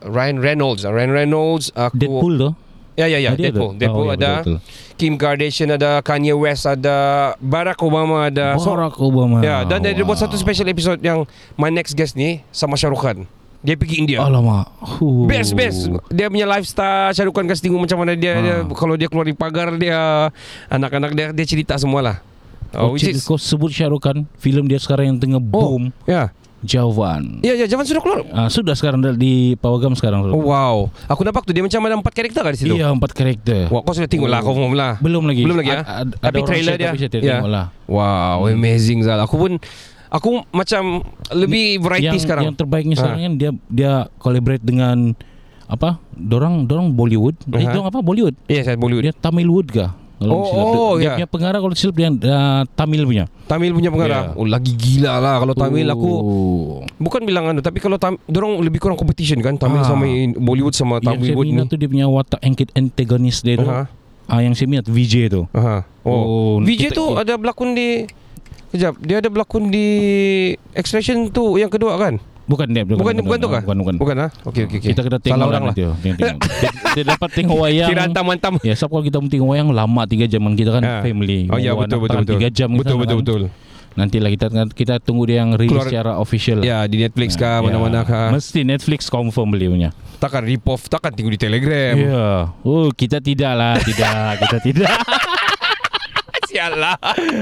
Ryan 0.00 0.38
Reynolds, 0.38 0.82
Ryan 0.82 1.12
Reynolds, 1.12 1.70
aku 1.72 1.94
Deadpool 1.94 2.34
tu. 2.36 2.50
Ya 2.94 3.06
ya 3.06 3.18
ya, 3.20 3.30
Ah, 3.30 3.34
Deadpool. 3.34 3.70
ada? 3.70 3.78
Deadpool 3.78 4.02
Oh, 4.02 4.08
ya, 4.08 4.16
ada. 4.16 4.32
betul, 4.42 4.56
Kim 4.94 5.14
Kardashian 5.14 5.70
ada, 5.70 5.90
Kanye 6.00 6.34
West 6.34 6.66
ada, 6.66 6.96
Barack 7.38 7.78
Obama 7.78 8.26
ada. 8.26 8.58
So, 8.58 8.74
Barack 8.74 8.98
Obama. 8.98 9.38
ya, 9.38 9.62
dan 9.62 9.78
dia, 9.78 9.92
dia 9.92 10.02
buat 10.02 10.14
Wow. 10.14 10.24
satu 10.24 10.34
special 10.34 10.66
episode 10.66 10.98
yang 10.98 11.22
My 11.54 11.68
Next 11.68 11.94
Guest 11.94 12.14
ni 12.14 12.42
sama 12.48 12.74
Shah 12.74 12.88
Rukh 12.88 12.98
Khan. 13.00 13.22
Dia 13.58 13.74
pergi 13.74 13.98
India. 14.00 14.18
Alamak. 14.20 14.70
Huh. 14.78 15.26
Best 15.26 15.50
best 15.52 15.90
Dia 16.08 16.26
punya 16.26 16.46
lifestyle 16.46 17.10
Shah 17.10 17.22
Rukh 17.22 17.34
Khan 17.34 17.42
kasi 17.44 17.58
tengok 17.60 17.82
macam 17.82 17.98
mana 17.98 18.14
dia, 18.14 18.38
dia 18.38 18.54
Ah. 18.56 18.70
Kalau 18.70 18.94
dia 18.94 19.06
keluar 19.06 19.26
di 19.26 19.34
pagar 19.34 19.74
dia 19.74 20.30
Anak-anak 20.68 21.10
dia 21.10 21.26
Dia 21.32 21.42
cerita 21.42 21.74
semualah 21.74 22.22
Oh, 22.70 22.94
which 22.94 23.02
cik, 23.02 23.14
is- 23.14 23.24
kau 23.24 23.34
sebut 23.34 23.72
Shah 23.72 23.90
Rukh 23.90 23.98
Khan 24.00 24.30
Filem 24.36 24.62
dia 24.64 24.78
sekarang 24.78 25.10
yang 25.10 25.18
tengah 25.18 25.42
boom 25.42 25.90
Ya 26.04 26.30
Jawan 26.60 27.38
Ya 27.40 27.54
ya 27.54 27.66
Javan 27.66 27.84
sudah 27.84 28.02
keluar. 28.02 28.20
Ah, 28.28 28.46
Sudah 28.46 28.74
sekarang 28.74 28.98
di 29.14 29.54
Pawagam 29.54 29.94
sekarang 29.94 30.26
oh, 30.26 30.42
Wow. 30.42 30.76
Aku 31.06 31.22
nampak 31.22 31.42
tu 31.42 31.50
Dia 31.50 31.62
macam 31.62 31.78
ada 31.80 31.94
empat 31.94 32.12
karakter 32.12 32.40
kan 32.40 32.50
di 32.50 32.58
situ. 32.58 32.74
Iya 32.74 32.90
empat 32.90 33.10
karakter. 33.12 33.68
Wah 33.68 33.80
kau 33.80 33.92
sudah 33.92 34.06
tengok 34.06 34.26
lah 34.26 34.40
Kau 34.40 34.52
confirm 34.52 34.74
lah. 34.74 34.98
Belum 34.98 35.22
lagi. 35.22 35.42
Belum 35.42 35.56
lagi, 35.56 35.70
A- 35.70 36.02
ad- 36.02 36.14
Tapi 36.14 36.24
Ada 36.24 36.36
orang 36.36 36.48
trailer 36.48 36.66
share 36.66 36.78
dia. 36.78 36.88
Tapi 36.88 36.98
saya 36.98 37.10
Ya. 37.10 37.20
tengok 37.38 37.50
lah 37.50 37.66
Wow 37.86 38.38
amazing 38.48 38.98
Zal. 39.00 39.18
Aku 39.18 39.36
pun 39.36 39.52
Aku 40.08 40.28
macam 40.50 40.82
Lebih 41.30 41.78
variety 41.78 42.10
yang, 42.10 42.18
sekarang. 42.18 42.44
Yang 42.48 42.56
terbaiknya 42.58 42.94
Ah. 42.94 43.00
sekarang 43.00 43.18
kan 43.20 43.32
Dia 43.36 43.50
dia 43.68 43.92
collaborate 44.16 44.62
dengan 44.62 45.14
Apa? 45.64 46.00
Dorang 46.10 46.64
Dorang 46.64 46.90
Bollywood. 46.90 47.36
Uh 47.44 47.54
Aha. 47.54 47.70
Dorang 47.70 47.86
apa? 47.86 47.98
Bollywood? 48.00 48.34
Ya 48.46 48.64
saya 48.64 48.74
Bollywood. 48.74 49.04
Dia 49.04 49.14
Tamilwood 49.14 49.68
kah 49.68 49.92
kalau 50.18 50.34
Oh, 50.34 50.44
silap. 50.44 50.66
oh, 50.66 50.72
dia, 50.72 50.82
dia 50.92 51.06
ya. 51.06 51.12
punya 51.14 51.28
pengarah 51.28 51.58
kalau 51.58 51.74
silap 51.74 51.94
dia 51.94 52.08
uh, 52.08 52.62
Tamil 52.68 53.02
punya. 53.02 53.24
Tamil 53.44 53.70
punya 53.70 53.88
pengarah 53.88 54.22
Ya. 54.26 54.34
Oh 54.34 54.44
lagi 54.44 54.72
gila 54.72 55.16
lah 55.16 55.38
Kalau 55.38 55.54
Tamil 55.54 55.86
aku 55.86 56.10
Oh. 56.10 56.76
Bukan 56.98 57.22
bilang 57.22 57.46
anu 57.46 57.58
Tapi 57.58 57.78
kalau 57.78 57.96
Tam, 57.96 58.18
Dorang 58.24 58.58
lebih 58.58 58.76
kurang 58.76 58.94
competition 58.94 59.38
kan 59.38 59.54
Tamil 59.54 59.80
Ah. 59.80 59.86
sama 59.86 60.04
Bollywood 60.34 60.74
sama 60.74 60.98
Yang 60.98 61.06
saya 61.06 61.16
Tamilwood 61.16 61.44
ni 61.44 61.52
minat 61.54 61.66
tu 61.66 61.76
dia 61.76 61.86
punya 61.86 62.06
watak 62.06 62.40
angkit 62.40 62.68
antagonis 62.72 63.40
dia 63.40 63.56
tu. 63.56 63.64
Aha. 63.64 63.86
Ah 64.26 64.40
yang 64.40 64.52
saya 64.52 64.66
minat 64.66 64.84
VJ 64.84 65.14
tu. 65.30 65.42
Aha. 65.50 65.86
Oh. 66.02 66.12
Oh, 66.12 66.54
VJ 66.60 66.82
kita- 66.84 66.94
tu 66.94 67.04
ada 67.14 67.32
berlakon 67.34 67.72
di 67.72 68.04
Kejap, 68.68 69.00
dia 69.00 69.16
ada 69.16 69.28
berlakon 69.28 69.70
di 69.70 69.86
Extraction 70.72 71.30
tu 71.30 71.56
yang 71.56 71.68
kedua 71.68 71.96
kan? 71.96 72.20
Bukan 72.48 72.66
dia 72.66 72.82
Bukan 72.82 73.14
bukan, 73.20 73.38
tu 73.38 73.48
kah? 73.48 73.60
Bukan 73.60 73.76
bukan. 73.78 73.94
Bukan 74.00 74.16
ah. 74.18 74.30
Okey 74.42 74.64
okey 74.64 74.78
okey. 74.80 74.88
Kita 74.90 75.00
kena 75.04 75.18
tengok 75.20 75.36
Salah 75.36 75.44
lah 75.44 75.52
orang 75.52 75.62
lah. 75.62 75.74
nanti. 75.76 75.82
Tengok, 75.84 76.16
tengok. 76.16 76.36
dia, 76.40 76.70
dia 76.96 77.04
dapat 77.12 77.28
tengok 77.30 77.56
wayang. 77.60 77.88
Kira 77.88 78.00
hantam-hantam. 78.08 78.52
Ya, 78.60 78.72
sebab 78.72 78.88
kalau 78.90 79.04
kita 79.04 79.16
tengok 79.22 79.48
wayang 79.48 79.68
lama 79.70 80.02
3 80.02 80.24
jam 80.26 80.40
kan 80.42 80.54
kita 80.54 80.70
kan 80.72 80.82
Ah. 80.82 81.00
family. 81.00 81.46
Oh 81.46 81.56
ya 81.56 81.72
Bawa 81.72 81.84
betul 81.84 81.98
betul 82.00 82.08
tahan 82.10 82.24
betul. 82.24 82.40
3 82.40 82.48
jam 82.50 82.68
betul 82.70 82.80
kita 82.80 82.94
betul 82.96 83.14
kan. 83.14 83.22
betul. 83.22 83.42
Nantilah 83.90 84.30
kita 84.30 84.46
kita 84.72 84.94
tunggu 84.98 85.26
dia 85.26 85.42
yang 85.42 85.50
rilis 85.52 85.74
Keluar- 85.74 85.90
secara 85.90 86.12
official. 86.16 86.58
Ya 86.62 86.86
di 86.86 86.96
Netflix 86.98 87.34
kah 87.34 87.58
Ya. 87.58 87.62
mana-mana 87.62 88.00
kah? 88.02 88.30
Mesti 88.30 88.62
Netflix 88.62 89.06
confirm 89.06 89.50
beli 89.50 89.66
punya. 89.66 89.90
Takkan 90.16 90.42
rip 90.42 90.64
off, 90.64 90.86
takkan 90.86 91.12
tengok 91.12 91.34
di 91.34 91.40
Telegram. 91.40 91.94
Ya. 91.94 92.26
Oh, 92.62 92.88
kita 92.90 93.18
tidak 93.18 93.52
lah, 93.52 93.74
tidak. 93.78 94.08
Kita 94.42 94.58
tidak. 94.60 94.90
Sialah. 96.48 96.96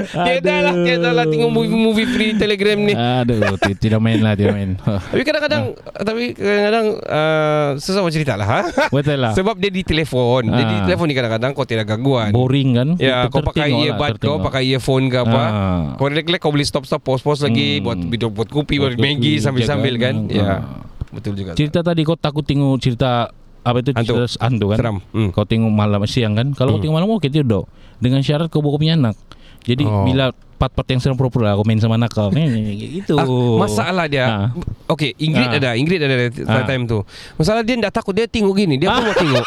Tiada 0.05 0.55
lah, 0.61 0.73
tiada 0.77 1.09
lah 1.11 1.25
tengok 1.25 1.47
movie-movie 1.49 2.07
free 2.07 2.31
Telegram 2.33 2.75
ni. 2.77 2.91
Aduh, 2.91 3.39
ti- 3.57 3.79
tidak 3.79 3.99
main 3.99 4.19
lah, 4.19 4.33
tidak 4.33 4.51
main. 4.53 4.75
Tapi 5.11 5.23
kadang-kadang 5.23 5.63
tapi 5.95 6.23
kadang-kadang 6.33 6.85
uh, 7.01 7.69
sesama 7.77 8.07
cerita 8.09 8.35
lah. 8.35 8.43
Ha? 8.45 8.61
Betul 8.89 9.17
lah. 9.17 9.31
Sebab 9.31 9.55
dia 9.55 9.69
di 9.69 9.81
telefon. 9.81 10.43
Dia 10.45 10.65
di 10.65 10.75
Ah. 10.75 10.85
telefon 10.85 11.07
ni 11.07 11.15
kadang-kadang 11.15 11.51
kau 11.51 11.63
tidak 11.63 11.87
gangguan. 11.87 12.29
Boring 12.29 12.69
kan? 12.73 12.89
Ya, 12.97 13.25
kau 13.27 13.39
pakai 13.41 13.69
lah, 13.69 13.79
earbud 13.87 13.97
kau, 13.97 14.11
tertengok. 14.13 14.45
pakai 14.45 14.61
earphone 14.67 15.05
ke 15.07 15.17
apa. 15.17 15.41
Ah. 15.41 15.81
Kau 15.95 16.05
relax-relax 16.05 16.39
kau 16.39 16.51
boleh 16.51 16.67
stop-stop 16.67 17.01
pause-pause 17.01 17.41
lagi 17.41 17.79
Hmm. 17.79 17.83
buat 17.83 17.99
video 18.03 18.27
buat 18.27 18.49
kopi, 18.49 18.75
buat 18.77 18.91
Buat 18.91 18.99
Maggi 18.99 19.33
kopi, 19.33 19.41
sambil-sambil 19.41 19.93
kan. 19.97 20.15
Ya. 20.27 20.43
Ah. 20.43 20.59
Betul 21.07 21.33
juga. 21.33 21.53
Cerita 21.53 21.79
tadi 21.79 22.01
kau 22.01 22.13
takut 22.13 22.43
tengok 22.43 22.75
cerita 22.77 23.31
apa 23.67 23.77
itu 23.79 23.91
Hantu. 23.91 24.13
hantu 24.39 24.65
kan? 24.71 24.77
Seram. 24.79 24.97
Hmm. 25.11 25.29
Kau 25.29 25.43
tengok 25.43 25.67
malam 25.67 25.99
siang 26.05 26.33
kan? 26.33 26.47
Kalau 26.51 26.71
kau 26.71 26.79
Hmm. 26.79 26.83
tengok 26.83 26.95
malam 26.95 27.07
oke 27.11 27.27
tidur. 27.27 27.67
Dengan 27.97 28.21
syarat 28.21 28.47
kau 28.47 28.63
bawa 28.63 28.73
kau 28.73 28.81
punya 28.81 28.95
anak. 28.95 29.19
Jadi 29.61 29.83
Oh. 29.83 30.07
bila 30.07 30.31
part-part 30.31 30.87
yang 30.87 30.97
seram 30.97 31.13
pura-pura 31.13 31.53
kau 31.53 31.61
main 31.61 31.77
sama 31.77 31.95
anak 31.95 32.09
kau. 32.09 32.31
Itu. 32.31 33.13
Ah, 33.13 33.27
masalah 33.59 34.07
dia 34.07 34.25
Ah. 34.25 34.45
Okay 34.87 35.11
Ingrid 35.17 35.51
Ah. 35.51 35.59
ada 35.59 35.69
Ingrid 35.75 35.99
ada 35.99 36.15
Ah. 36.47 36.63
time 36.63 36.87
tu 36.87 37.03
Masalah 37.35 37.61
dia 37.61 37.75
tak 37.83 37.99
takut 37.99 38.15
Dia 38.15 38.25
tengok 38.25 38.55
gini 38.55 38.79
Dia 38.79 38.89
pun 38.89 39.03
mau 39.05 39.13
tengok 39.13 39.45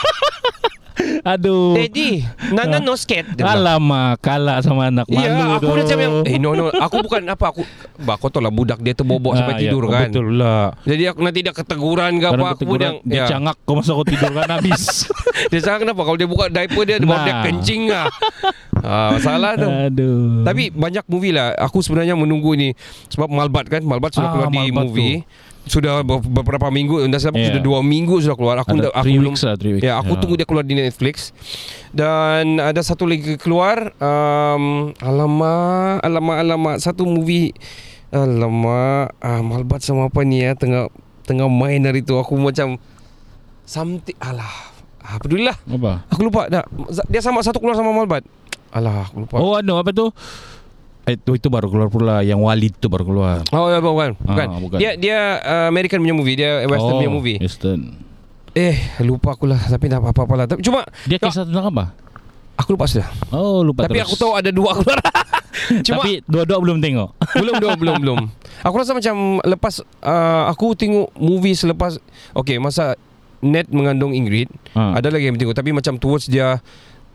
Aduh. 1.22 1.74
Daddy 1.74 2.24
Nana 2.50 2.78
no 2.78 2.94
scared 2.94 3.28
dia 3.30 3.42
bilang. 3.42 3.60
Alamak, 3.76 4.18
kalah 4.18 4.58
sama 4.60 4.88
anak 4.88 5.06
malu 5.06 5.20
Ya 5.20 5.36
aku 5.52 5.60
tu. 5.62 5.68
macam 5.76 5.98
yang 5.98 6.14
Eh 6.24 6.36
no 6.36 6.50
no 6.52 6.68
Aku 6.70 7.00
bukan 7.00 7.20
apa 7.24 7.44
Aku 7.50 7.62
Bah 7.98 8.16
kau 8.16 8.26
tahu 8.26 8.40
lah 8.40 8.48
budak 8.48 8.78
dia 8.78 8.92
terbobok 8.92 9.34
sampai 9.34 9.52
Ah, 9.52 9.58
ya, 9.58 9.62
tidur 9.66 9.84
kan 9.86 10.08
Betul 10.08 10.26
lah. 10.34 10.72
Jadi 10.82 11.02
aku 11.04 11.20
nanti 11.20 11.40
dia 11.40 11.52
keteguran 11.52 12.12
ke 12.16 12.26
apa 12.26 12.44
Aku 12.50 12.64
yang 12.74 12.96
dia 13.02 13.18
ya. 13.18 13.24
cangak 13.28 13.56
kau 13.62 13.74
masa 13.74 13.92
kau 13.92 14.02
tidur 14.02 14.30
kan 14.30 14.48
habis. 14.50 15.06
Dia 15.50 15.60
cakap 15.60 15.78
kenapa 15.82 16.00
Kalau 16.02 16.16
dia 16.16 16.26
buka 16.26 16.44
diaper 16.46 16.84
dia 16.84 16.96
Nah. 17.00 17.22
dia 17.22 17.34
kencing 17.42 17.82
lah 17.86 18.06
ah, 18.78 19.08
Masalah 19.12 19.52
tu 19.54 19.68
Aduh. 19.68 20.42
Tapi 20.42 20.68
banyak 20.68 21.04
movie 21.06 21.30
lah 21.30 21.52
Aku 21.60 21.80
sebenarnya 21.80 22.12
menunggu 22.12 22.52
ni 22.52 22.72
Sebab 23.08 23.26
Malbat 23.26 23.68
kan 23.68 23.82
Malbat 23.82 24.10
sudah 24.10 24.26
Ah, 24.26 24.32
keluar 24.32 24.48
di 24.48 24.58
Malbat 24.60 24.74
movie 24.76 25.16
Sudah 25.64 26.00
ber- 26.00 26.22
beberapa 26.22 26.68
minggu 26.68 27.02
Dah 27.02 27.20
yeah. 27.30 27.30
Yeah. 27.30 27.46
sudah 27.52 27.62
dua 27.62 27.78
minggu 27.80 28.16
sudah 28.18 28.34
keluar 28.34 28.56
Aku, 28.58 28.74
ada 28.74 28.88
dah- 28.88 28.94
aku 28.96 29.12
belum 29.12 29.34
lah. 29.34 29.80
Ya, 29.80 29.92
aku 29.96 30.12
tunggu 30.16 30.34
dia 30.34 30.44
keluar 30.44 30.64
di 30.64 30.74
Netflix. 30.74 31.30
Dan 31.90 32.58
ada 32.58 32.80
satu 32.80 33.04
lagi 33.04 33.34
keluar 33.36 33.92
um, 33.96 34.94
Alamak 34.96 36.00
Alamak 36.00 36.36
Alamak 36.38 36.76
Satu 36.78 37.02
movie 37.02 37.50
Alamak 38.10 39.14
ah, 39.18 39.40
Malbat 39.40 39.80
sama 39.80 40.06
apa 40.06 40.22
ni 40.22 40.42
ya 40.42 40.54
Tengah 40.54 40.86
Tengah 41.26 41.46
main 41.46 41.82
hari 41.82 42.02
tu 42.02 42.14
Aku 42.14 42.34
macam 42.34 42.78
Something 43.62 44.18
Alah 44.18 44.50
ah, 45.00 45.18
Pedulilah 45.18 45.54
Apa? 45.66 46.06
Aku 46.08 46.24
lupa 46.24 46.46
dah. 46.46 46.62
Dia 47.06 47.22
sama 47.22 47.42
satu 47.42 47.58
keluar 47.58 47.74
sama 47.74 47.90
Malbat 47.90 48.22
Alah 48.70 49.06
aku 49.06 49.26
lupa 49.26 49.36
Oh, 49.38 49.54
anu 49.54 49.74
apa 49.74 49.90
tu? 49.90 50.10
Eh, 51.08 51.16
Itu 51.16 51.32
itu 51.32 51.48
baru 51.48 51.68
keluar 51.72 51.88
pula 51.88 52.20
yang 52.20 52.40
Walid 52.40 52.76
tu 52.76 52.92
baru 52.92 53.04
keluar. 53.08 53.36
Oh 53.50 53.68
ya 53.68 53.80
bukan 53.80 54.16
bukan. 54.20 54.46
Ah, 54.46 54.60
bukan. 54.60 54.78
Dia 54.78 54.90
dia 54.96 55.18
uh, 55.40 55.66
American 55.72 56.00
punya 56.00 56.16
movie, 56.16 56.36
dia 56.36 56.64
western 56.68 56.96
oh, 56.96 57.00
punya 57.00 57.12
movie. 57.12 57.36
Western. 57.40 57.96
Eh 58.52 58.76
lupa 59.00 59.32
aku 59.32 59.46
lah 59.46 59.62
tapi 59.62 59.86
tak 59.86 60.02
apa-apa 60.02 60.34
lah. 60.34 60.46
Tapi 60.50 60.60
cuma 60.60 60.84
Dia 61.06 61.16
kisah 61.16 61.46
tentang 61.46 61.70
apa? 61.70 61.84
aku 62.60 62.76
lupa 62.76 62.84
sudah. 62.84 63.08
Oh, 63.32 63.64
lupa 63.64 63.88
tapi 63.88 63.96
terus. 63.96 64.12
aku 64.12 64.16
tahu 64.20 64.32
ada 64.36 64.52
dua 64.52 64.76
keluar. 64.76 65.00
cuma 65.88 66.04
Tapi 66.04 66.20
dua-dua 66.28 66.58
belum 66.60 66.78
tengok. 66.84 67.08
belum 67.40 67.54
belum 67.56 67.74
belum 67.80 67.96
belum. 68.04 68.18
Aku 68.60 68.74
rasa 68.76 68.92
macam 68.92 69.40
lepas 69.40 69.80
uh, 70.04 70.44
aku 70.52 70.76
tengok 70.76 71.08
movie 71.16 71.56
selepas 71.56 71.96
okay 72.36 72.60
masa 72.60 73.00
net 73.40 73.72
mengandung 73.72 74.12
Ingrid 74.12 74.52
Ha. 74.70 75.00
ada 75.02 75.10
lagi 75.10 75.26
yang 75.26 75.34
tengok 75.34 75.56
tapi 75.56 75.74
macam 75.74 75.98
towards 75.98 76.30
dia 76.30 76.60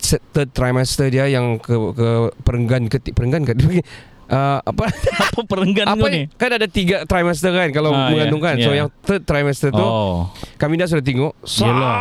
third 0.05 0.49
trimester 0.51 1.07
dia 1.07 1.25
yang 1.25 1.57
ke 1.57 1.73
ke 1.91 2.09
perenggan 2.41 2.85
ke 2.85 2.97
perenggan 3.09 3.41
ke 3.41 3.53
uh, 3.55 4.59
apa 4.69 4.83
apa 5.27 5.41
perenggan 5.41 5.85
apa 5.87 5.97
kau 5.97 6.09
ni? 6.09 6.29
Kan 6.31 6.49
ada 6.51 6.65
tiga 6.65 7.03
trimester 7.03 7.49
kan 7.49 7.69
kalau 7.69 7.89
Ah, 7.89 8.09
mengandung 8.09 8.39
ya, 8.39 8.45
kan. 8.47 8.55
So 8.57 8.69
ya. 8.69 8.77
yang 8.79 8.89
third 9.01 9.23
trimester 9.23 9.69
tu 9.69 9.81
Oh. 9.81 10.29
kami 10.55 10.75
dah 10.75 10.85
sudah 10.85 11.01
tengok 11.01 11.33
Yelah. 11.41 11.97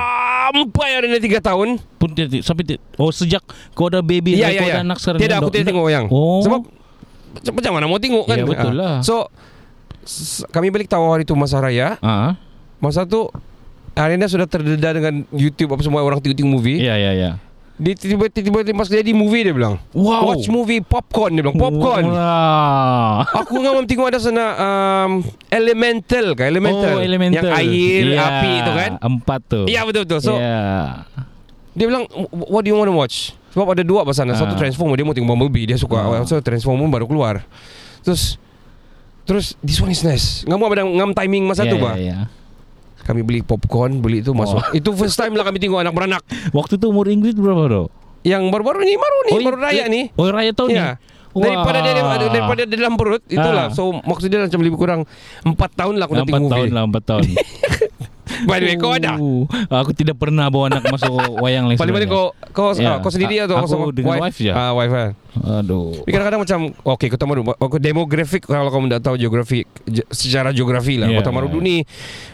sampai 0.52 0.90
ada 0.94 1.18
tiga 1.18 1.38
tahun. 1.40 1.68
Pun 1.96 2.08
dia, 2.12 2.26
dia- 2.26 2.44
sampai 2.44 2.64
dia, 2.64 2.76
oh 2.94 3.08
sejak 3.08 3.40
kau 3.72 3.88
ada 3.88 4.00
baby 4.00 4.36
Ya 4.36 4.48
kau 4.50 4.60
ya 4.60 4.60
ya. 4.62 4.74
ada 4.74 4.82
anak 4.84 4.98
sekarang. 4.98 5.20
Tidak 5.20 5.36
aku 5.38 5.50
tidak 5.50 5.66
tengok 5.72 5.88
yang. 5.88 6.04
Oh. 6.08 6.40
Sebab 6.40 6.60
macam 7.50 7.72
mana 7.72 7.84
mau 7.86 7.98
tengok 7.98 8.24
kan? 8.24 8.36
Ya, 8.36 8.44
betul 8.44 8.72
Ah. 8.72 8.76
lah. 8.76 8.94
So 9.00 9.28
s- 10.02 10.44
kami 10.48 10.68
balik 10.68 10.86
tahu 10.86 11.04
hari 11.08 11.24
tu 11.24 11.32
masa 11.32 11.58
raya. 11.58 11.96
Ah. 12.00 12.36
Masa 12.78 13.02
tu 13.02 13.28
Arena 13.94 14.26
sudah 14.26 14.44
terdedah 14.44 14.90
dengan 14.92 15.22
YouTube 15.30 15.70
apa 15.70 15.80
semua 15.80 16.02
orang 16.02 16.18
tengok-tengok 16.18 16.50
movie. 16.50 16.82
Ya 16.82 16.94
ya 16.94 17.14
ya. 17.14 17.30
Dia 17.74 17.90
tiba-tiba 17.98 18.62
pas 18.70 18.86
jadi 18.86 19.10
movie 19.10 19.42
dia 19.42 19.50
bilang. 19.50 19.82
Wow. 19.90 20.30
Watch 20.30 20.46
movie 20.46 20.78
popcorn 20.78 21.34
dia 21.34 21.42
bilang. 21.42 21.58
Popcorn. 21.58 22.06
Wah. 22.06 23.26
Aku 23.42 23.58
ngam 23.58 23.82
tengok 23.82 24.14
ada 24.14 24.22
sana 24.22 24.44
um, 24.54 25.26
Elemental 25.50 26.38
kan 26.38 26.46
Elemental. 26.54 26.98
Oh, 26.98 27.02
elemental. 27.02 27.50
Yang 27.50 27.58
air, 27.66 28.02
Ya, 28.14 28.22
api 28.22 28.50
itu 28.62 28.72
kan. 28.78 28.90
Empat 29.02 29.40
tu. 29.50 29.60
Ya 29.66 29.82
betul 29.82 30.06
betul. 30.06 30.22
So 30.22 30.38
ya. 30.38 31.02
dia 31.74 31.86
bilang 31.90 32.06
what 32.30 32.62
do 32.62 32.70
you 32.70 32.78
want 32.78 32.86
to 32.86 32.94
watch? 32.94 33.34
Sebab 33.50 33.74
ada 33.74 33.82
dua 33.82 34.06
pasal 34.06 34.30
sana. 34.30 34.38
Satu 34.38 34.54
Ah. 34.54 34.58
Transformer 34.62 34.94
dia 34.94 35.06
mau 35.06 35.14
tengok 35.14 35.34
Bumblebee 35.34 35.74
dia 35.74 35.78
suka. 35.78 35.98
Ah. 35.98 36.22
So 36.22 36.38
Transformer 36.38 36.86
baru 36.86 37.10
keluar. 37.10 37.42
Terus 38.06 38.38
terus 39.26 39.58
this 39.66 39.82
one 39.82 39.90
is 39.90 40.06
nice. 40.06 40.46
Ngam 40.46 40.62
ada 40.62 40.86
ngam 40.86 41.10
timing 41.10 41.50
masa 41.50 41.66
ya, 41.66 41.74
tu 41.74 41.82
ba. 41.82 41.98
ya, 41.98 42.06
ya. 42.06 42.43
Kami 43.04 43.20
beli 43.20 43.40
popcorn, 43.40 44.00
beli 44.00 44.20
itu 44.20 44.32
masuk. 44.32 44.58
Oh. 44.58 44.72
Itu 44.72 44.92
first 44.92 45.14
time 45.14 45.32
lah 45.32 45.44
kami 45.44 45.56
tengok 45.56 45.78
anak 45.78 45.92
beranak. 45.92 46.22
Waktu 46.50 46.76
tu 46.76 46.88
umur 46.88 47.04
Ingrid 47.06 47.34
berapa 47.34 47.64
tu? 47.66 47.84
Yang 48.22 48.48
baru-baru 48.48 48.80
ni, 48.80 48.96
baru 48.96 49.18
ni, 49.22 49.32
baru 49.38 49.56
i- 49.56 49.62
raya 49.62 49.84
ni. 49.86 50.00
Oh 50.14 50.26
raya 50.26 50.50
tahun 50.50 50.70
Ya. 50.70 50.86
ni. 50.96 51.12
Daripada 51.34 51.82
dia 51.82 51.92
Wah. 51.96 52.14
daripada 52.24 52.62
dia 52.62 52.76
dalam 52.78 52.94
perut 52.94 53.22
itulah. 53.26 53.66
Ah. 53.66 53.68
So 53.68 53.90
maksud 53.98 54.30
dia 54.30 54.38
macam 54.40 54.60
lebih 54.60 54.78
kurang 54.78 55.00
4 55.42 55.50
tahun 55.74 55.98
lah 55.98 56.06
aku 56.06 56.14
nak 56.14 56.24
Empat 56.24 56.32
tengok 56.32 56.48
tahun 56.48 56.62
movie. 56.62 56.72
lah 56.72 56.82
Empat 56.86 57.02
tahun 57.04 57.22
By 58.42 58.58
the 58.58 58.66
way 58.66 58.76
kau 58.76 58.90
ada? 58.90 59.14
Oh, 59.16 59.46
Aku 59.70 59.90
tidak 59.90 60.14
pernah 60.14 60.46
bawa 60.46 60.68
anak 60.68 60.86
masuk 60.86 61.10
wayang 61.42 61.66
lain 61.66 61.76
Paling 61.76 61.92
mana 61.92 62.04
kau 62.04 62.26
kau 62.50 62.70
Ya. 62.74 62.88
ah, 62.88 62.98
kau 62.98 63.08
sendiri 63.08 63.38
atau 63.40 63.56
Aku 63.56 63.66
sama 63.66 63.88
dengan 63.88 64.18
wife? 64.18 64.36
je. 64.36 64.48
Ah 64.48 64.72
wife 64.72 64.90
kan. 64.90 65.10
Aduh. 65.34 66.02
Kadang-kadang 66.04 66.40
macam 66.40 66.58
Okay 66.88 67.08
Kota 67.08 67.24
Maru 67.24 67.42
Aku 67.52 67.76
demografik 67.76 68.42
Kalau 68.44 68.70
kamu 68.70 68.86
tak 68.88 69.02
tahu 69.02 69.14
geografi 69.16 69.66
ge- 69.82 70.06
Secara 70.08 70.50
geografi 70.50 70.94
lah 70.94 71.06
Ya, 71.06 71.18
Kota 71.18 71.30
Maru 71.30 71.50
ya. 71.50 71.58
ni 71.58 71.76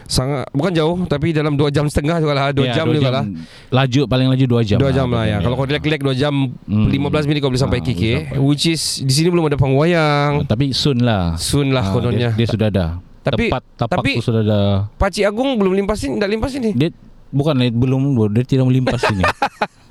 Sangat 0.03 0.45
Bukan 0.47 0.69
jauh 0.71 0.93
Tapi 1.05 1.31
dalam 1.31 1.55
2 1.55 1.65
jam 1.71 1.85
setengah 1.85 2.17
juga 2.17 2.33
lah 2.33 2.45
2 2.51 2.61
Ya, 2.63 2.73
jam 2.75 2.85
juga 2.87 3.09
lah. 3.11 3.25
Laju 3.69 4.01
paling 4.05 4.27
laju 4.27 4.45
2 4.55 4.67
jam 4.67 4.77
2 4.77 4.85
jam 4.91 5.07
lah 5.07 5.25
ya. 5.25 5.37
Kalau 5.39 5.55
kau 5.55 5.65
relax-relax 5.65 5.99
2 5.99 6.13
jam 6.15 6.33
Hmm. 6.63 6.87
15 6.87 7.25
minit 7.25 7.39
kau 7.39 7.49
boleh 7.49 7.57
sampai 7.59 7.79
Ah, 7.79 7.83
KK. 7.83 8.03
Which 8.37 8.65
is 8.67 8.81
Di 8.99 9.11
sini 9.11 9.27
belum 9.27 9.45
ada 9.45 9.57
panggung 9.57 9.81
wayang 9.81 10.45
Tapi 10.45 10.69
soon 10.71 11.01
lah. 11.01 11.33
Soon 11.35 11.71
lah 11.71 11.81
Ah, 11.83 11.91
kononnya. 11.91 12.29
dia, 12.31 12.37
dia 12.37 12.47
sudah 12.47 12.69
ada 12.69 13.01
Tapi- 13.21 13.49
Tepat 13.49 13.63
Tapak 13.77 13.95
tapi- 14.01 14.17
tu 14.17 14.23
sudah 14.25 14.41
ada 14.41 14.59
Pakcik 14.97 15.25
Agung 15.25 15.57
belum 15.57 15.77
limpasin 15.77 16.17
Tak 16.17 16.29
limpasin 16.29 16.61
ni 16.61 16.71
Dia 16.73 16.89
Bukan 17.31 17.55
belum 17.55 18.01
Dia 18.35 18.43
tidak 18.43 18.67
melimpas 18.67 18.99
ini 19.07 19.23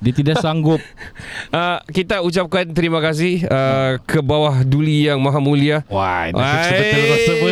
Dia 0.01 0.13
tidak 0.17 0.41
sanggup. 0.41 0.81
Uh, 1.53 1.77
Kita 1.89 2.25
ucapkan 2.25 2.65
terima 2.69 2.97
kasih 3.01 3.45
uh, 3.45 4.01
Ke 4.01 4.21
bawah 4.21 4.65
Duli 4.65 5.05
yang 5.05 5.21
maha 5.21 5.37
mulia. 5.37 5.85
Wah 5.89 6.25
Hai, 6.29 6.33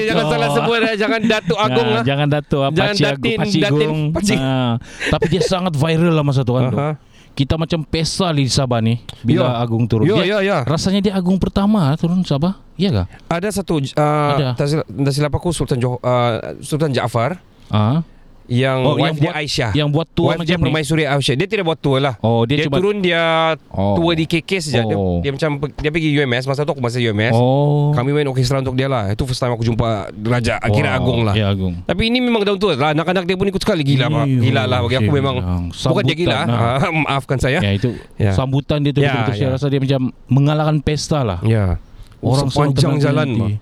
Jangan 0.05 0.25
salah 0.29 0.49
sebut 0.53 0.79
eh. 0.81 0.95
Jangan 0.97 1.21
Datuk 1.31 1.57
Agung 1.57 1.89
lah 1.89 2.03
Jangan 2.05 2.27
Datuk 2.29 2.61
ah, 2.61 2.69
Jangan 2.69 2.93
Pakcik 2.93 3.05
Agung 3.05 3.37
Pakcik 3.37 3.61
Datin- 3.61 3.73
Agung. 3.73 3.99
Pakcik. 4.13 4.37
Ah, 4.37 4.73
Tapi 5.09 5.25
dia 5.29 5.41
sangat 5.41 5.73
viral 5.73 6.13
lah 6.13 6.25
masa 6.25 6.41
tu 6.41 6.53
kan 6.53 6.69
tu. 6.69 6.77
Kita 7.39 7.55
macam 7.55 7.87
pesta 7.87 8.35
di 8.35 8.51
Sabah 8.51 8.83
ni 8.83 8.99
Bila 9.23 9.47
Ya. 9.47 9.63
Agung 9.63 9.87
turun 9.87 10.03
Ya 10.03 10.19
dia, 10.19 10.27
ya 10.27 10.37
ya 10.43 10.57
Rasanya 10.67 10.99
dia 10.99 11.13
Agung 11.15 11.39
pertama 11.39 11.95
turun 11.95 12.19
Sabah 12.27 12.59
Iya 12.75 12.91
kah? 12.91 13.07
Ada 13.31 13.63
satu 13.63 13.79
uh, 13.79 14.31
Ada. 14.35 14.59
tak 14.59 14.67
silap, 14.67 14.85
tak 14.91 15.13
silap 15.15 15.31
aku 15.31 15.55
Sultan 15.55 15.79
Johor, 15.79 16.03
uh, 16.03 16.59
Sultan 16.59 16.91
Jaafar 16.91 17.39
Ah, 17.71 18.03
yang 18.49 18.81
Oh, 18.81 18.93
wife 18.95 19.05
yang 19.05 19.15
dia 19.15 19.23
buat- 19.23 19.37
Aisyah. 19.37 19.71
Yang 19.71 19.89
buat 19.89 20.07
tua 20.09 20.25
wife 20.25 20.39
macam 20.39 20.49
dia 20.49 20.57
ni 20.57 20.63
permaisuri 20.63 21.03
Aisyah. 21.05 21.35
Dia 21.35 21.47
tidak 21.47 21.65
buat 21.65 21.77
tua 21.77 21.97
lah. 21.99 22.13
Oh 22.19 22.41
Dia, 22.43 22.55
dia, 22.55 22.65
cuma 22.65 22.75
turun 22.75 22.97
dia 22.97 23.21
oh. 23.69 23.93
tua 23.93 24.11
di 24.11 24.25
KK 24.25 24.51
saja. 24.59 24.81
Dia, 24.83 24.93
Oh. 24.93 25.19
dia 25.19 25.29
macam 25.29 25.49
pe- 25.59 25.73
dia 25.75 25.89
pergi 25.89 26.09
UMS 26.11 26.43
masa 26.45 26.61
tu 26.61 26.71
aku 26.71 26.79
masih 26.79 26.99
UMS. 27.05 27.33
Oh 27.33 27.91
Kami 27.91 28.09
main 28.11 28.25
orkestra 28.25 28.57
untuk 28.57 28.73
dia 28.73 28.85
lah. 28.85 29.07
Itu 29.07 29.23
first 29.23 29.37
time 29.37 29.51
aku 29.51 29.61
jumpa 29.63 29.87
Raja 30.11 30.57
Akira 30.57 30.91
Wow, 30.91 30.97
Agung 30.97 31.19
lah. 31.23 31.33
Ya 31.33 31.47
Agung 31.47 31.77
Tapi 31.79 32.01
ini 32.05 32.17
memang 32.19 32.41
daun 32.41 32.57
tua 32.57 32.73
lah. 32.73 32.91
Anak-anak 32.91 33.23
dia 33.23 33.35
pun 33.35 33.45
ikut 33.45 33.59
sekali 33.59 33.81
gila 33.83 34.05
pak. 34.07 34.25
Iyo, 34.25 34.41
Gila 34.41 34.63
lah 34.63 34.79
bagi 34.81 34.97
aku 34.97 35.05
saya 35.05 35.15
memang. 35.15 35.35
bilang. 35.37 35.63
Bukan 35.69 36.03
dia 36.03 36.15
gila. 36.17 36.39
Sambutan, 36.39 36.57
ah. 36.81 36.91
Maafkan 37.05 37.37
saya. 37.37 37.59
Ya 37.59 37.71
itu 37.71 37.89
Ya. 38.15 38.33
sambutan 38.33 38.79
dia 38.79 38.91
tu 38.91 38.99
Ya, 38.99 39.13
betul-betul 39.13 39.35
saya 39.35 39.45
ya. 39.45 39.53
rasa 39.53 39.65
dia 39.67 39.79
macam 39.79 40.01
mengalahkan 40.25 40.77
pesta 40.79 41.21
lah. 41.21 41.39
Ya. 41.41 41.77
Orang 42.17 42.49
sepanjang 42.49 42.97
jalan. 42.99 43.55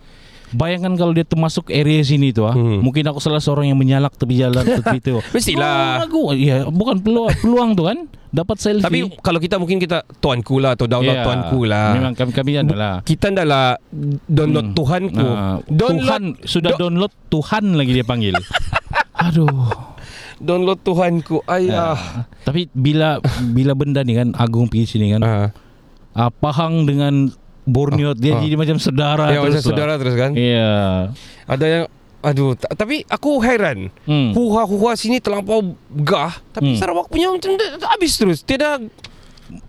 Bayangkan 0.50 0.96
kalau 0.96 1.12
dia 1.12 1.22
termasuk 1.22 1.68
area 1.68 2.00
sini 2.00 2.32
tu 2.32 2.42
ah, 2.42 2.51
Hmm. 2.51 2.80
mungkin 2.80 3.04
aku 3.04 3.18
salah 3.18 3.38
seorang 3.38 3.68
yang 3.68 3.75
menyalak 3.75 4.13
tepi 4.13 4.36
jalan 4.38 4.63
tepi 4.63 4.98
itu. 4.98 5.20
Mestilah. 5.36 6.06
Oh, 6.06 6.06
aku 6.06 6.22
ya 6.34 6.63
bukan 6.66 6.98
peluang 6.98 7.36
peluang 7.36 7.70
tu 7.74 7.84
kan 7.84 7.98
dapat 8.30 8.56
selfie. 8.58 8.86
Tapi 8.86 9.00
kalau 9.18 9.38
kita 9.38 9.56
mungkin 9.56 9.75
kita 9.75 10.08
tuanku 10.18 10.58
lah 10.58 10.74
atau 10.74 10.86
daulat 10.86 11.12
Ya, 11.13 11.24
tuanku 11.24 11.63
lah. 11.63 11.92
Memang 11.94 12.13
kami 12.13 12.32
kami 12.32 12.51
adalah 12.58 13.00
Kita 13.01 13.27
adalah 13.30 13.75
download 14.24 14.68
Hmm. 14.68 14.75
Tuhanku. 14.77 15.27
Ah, 15.27 15.60
download 15.66 16.00
Tuhan 16.01 16.24
sudah 16.42 16.72
do- 16.72 16.80
download 16.82 17.12
Tuhan 17.27 17.63
lagi 17.74 17.92
dia 17.92 18.06
panggil. 18.06 18.36
Aduh. 19.27 19.68
download 20.38 20.80
Tuhanku. 20.80 21.42
Ayah. 21.44 21.92
Ah, 21.92 22.00
tapi 22.42 22.70
bila 22.70 23.18
bila 23.50 23.74
benda 23.74 24.00
ni 24.00 24.13
kan 24.13 24.32
Agung 24.32 24.70
pergi 24.70 24.86
sini 24.88 25.10
kan, 25.10 25.22
Ah. 25.22 25.50
ah, 26.13 26.30
Pahang 26.30 26.86
dengan 26.86 27.34
Borneo 27.67 28.12
dia 28.13 28.31
ah. 28.31 28.39
jadi 28.39 28.55
macam 28.55 28.77
saudara 28.77 29.27
Ya 29.27 29.38
macam 29.38 29.51
terus 29.51 29.55
lah. 29.57 29.65
saudara 29.67 29.93
terus 29.95 30.15
kan. 30.15 30.31
Iya. 30.31 30.71
Ada 31.45 31.65
yang 31.67 31.83
aduh 32.19 32.51
ta- 32.53 32.74
tapi 32.74 33.03
aku 33.05 33.38
heran. 33.39 33.91
Hmm. 34.03 34.31
Huha-huha 34.31 34.95
sini 34.95 35.19
terlampau 35.19 35.62
gah 35.93 36.31
tapi 36.50 36.74
Hmm. 36.74 36.77
Sarawak 36.77 37.07
punya 37.07 37.27
macam 37.29 37.53
dah- 37.53 37.77
dah 37.77 37.89
habis 37.89 38.15
terus. 38.15 38.41
Tiada 38.41 38.79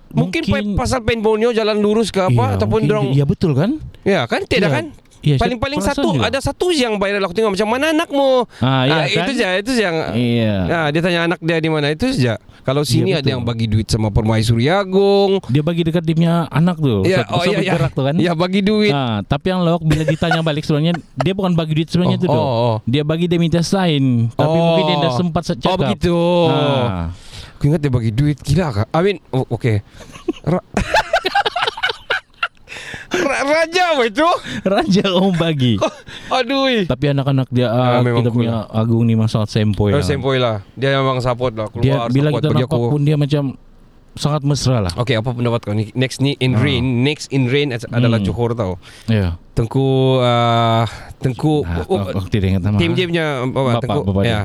mungkin, 0.08 0.42
Mungkin- 0.42 0.74
pa- 0.74 0.82
pasal 0.82 1.02
pen 1.02 1.20
Borneo 1.20 1.50
jalan 1.50 1.76
lurus 1.76 2.08
ke 2.08 2.20
apa 2.20 2.32
Iya, 2.32 2.54
ataupun 2.56 2.80
mungkin- 2.80 2.88
dorang 2.88 3.06
Ya 3.12 3.24
betul 3.24 3.52
kan? 3.52 3.76
ya 4.00 4.24
kan 4.24 4.42
tidak 4.44 4.70
Iya. 4.70 4.76
kan? 4.78 4.86
Ya, 5.18 5.34
saya 5.34 5.42
Paling-paling 5.44 5.80
satu 5.80 6.08
juga. 6.14 6.26
ada 6.26 6.38
satu 6.38 6.70
yang 6.70 6.94
viral 6.94 7.18
aku 7.20 7.34
tengok 7.34 7.52
macam 7.52 7.68
mana 7.68 7.90
anakmu? 7.90 8.46
Ah, 8.58 8.82
iya 8.82 8.94
Ah, 8.94 9.02
kan? 9.04 9.10
itu 9.18 9.32
saja, 9.34 9.48
itu 9.56 9.72
yang 9.74 9.96
Iya. 10.12 10.54
Nah, 10.64 10.86
dia 10.88 11.00
tanya 11.00 11.20
anak 11.26 11.38
dia 11.38 11.58
di 11.58 11.66
mana 11.66 11.86
itu 11.88 12.06
saja. 12.08 12.38
Kalau 12.60 12.82
sini 12.82 13.10
Iya, 13.10 13.18
ada 13.18 13.28
yang 13.30 13.42
bagi 13.42 13.64
duit 13.64 13.84
sama 13.84 14.08
Permaisuri 14.08 14.68
Agung. 14.68 15.40
Dia 15.46 15.60
bagi 15.60 15.82
dekat 15.82 16.02
dia 16.02 16.14
punya 16.14 16.34
anak 16.48 16.76
tuh. 16.76 17.02
Ya, 17.02 17.22
Ustaz- 17.22 17.30
oh 17.30 17.38
Ustaz 17.40 17.48
ya, 17.48 17.58
ya. 17.58 17.72
bergerak 17.72 17.92
tuh 17.92 18.04
kan. 18.04 18.14
Ya 18.16 18.32
bagi 18.32 18.60
duit. 18.60 18.92
Ah, 18.92 19.18
tapi 19.22 19.46
yang 19.48 19.60
lawak 19.60 19.82
bila 19.82 20.02
ditanya 20.02 20.40
balik 20.40 20.62
sebenarnya 20.62 20.92
dia 21.14 21.32
bukan 21.32 21.52
bagi 21.52 21.72
duit 21.74 21.88
sebenarnya 21.88 22.16
Oh, 22.16 22.22
itu 22.22 22.28
oh, 22.30 22.38
oh. 22.38 22.76
Dia 22.84 23.02
bagi 23.02 23.26
dia 23.26 23.38
minta 23.38 23.58
sign, 23.58 24.30
tapi 24.32 24.48
Oh. 24.48 24.62
mungkin 24.64 24.84
dia 24.84 24.96
tidak 24.98 25.14
sempat 25.16 25.42
cakap. 25.44 25.66
Oh 25.66 25.76
begitu. 25.76 26.16
Ah. 26.46 27.10
Aku 27.56 27.66
ingat 27.66 27.80
dia 27.80 27.90
bagi 27.90 28.12
duit 28.12 28.38
gila 28.38 28.70
kah? 28.70 28.86
I 28.88 29.00
mean, 29.02 29.18
oh, 29.28 29.42
okay. 29.50 29.82
Ra- 33.08 33.24
Ra- 33.24 33.44
Raja 33.64 33.82
apa 33.90 34.02
itu? 34.04 34.28
Raja 34.62 35.04
om 35.14 35.32
bagi. 35.32 35.80
Aduh. 36.28 36.84
tapi 36.84 37.04
anak-anak 37.08 37.48
dia 37.48 37.66
Ah, 37.66 37.98
ah, 37.98 38.00
memang 38.00 38.20
kita 38.20 38.30
cool 38.30 38.44
punya 38.44 38.68
Agung 38.68 39.02
ni 39.02 39.12
memang 39.12 39.26
sangat 39.26 39.48
sempoy. 39.50 39.90
Oh, 39.90 39.98
lah. 39.98 40.04
sempoi 40.04 40.36
lah. 40.36 40.56
Dia 40.74 40.94
memang 40.94 41.18
support 41.18 41.52
lah. 41.52 41.68
Dia 41.74 41.96
Keluar 41.96 42.08
bila 42.08 42.28
support 42.28 42.42
kita 42.42 42.54
nampak 42.54 42.68
aku. 42.74 42.88
pun 42.90 43.00
dia 43.02 43.16
macam 43.16 43.42
sangat 44.14 44.42
mesra 44.42 44.78
lah. 44.80 44.92
Okay, 44.94 45.14
apa 45.14 45.30
pendapat 45.30 45.60
kau 45.62 45.72
ni? 45.72 45.88
Next 45.92 46.18
ni 46.18 46.34
in 46.36 46.52
Ah. 46.52 46.60
rain. 46.60 46.84
Next 47.00 47.30
in 47.30 47.46
rain 47.46 47.70
adalah 47.70 48.18
Hmm. 48.18 48.26
Johor 48.26 48.52
tau. 48.52 48.76
Ya. 49.06 49.38
Tengku 49.52 50.18
uh, 50.18 50.84
Tengku 51.18 51.62
Nah, 51.62 51.82
oh, 51.82 51.98
aku, 51.98 52.18
aku 52.18 52.28
tidak 52.28 52.46
ingat 52.52 52.62
nama. 52.62 52.76
Tim 52.76 52.92
dia 52.92 53.06
punya 53.06 53.26
apa, 53.40 53.50
Bapak, 53.50 53.80
Tengku 53.80 54.00
bapak 54.04 54.22
dia. 54.22 54.30
ya. 54.30 54.40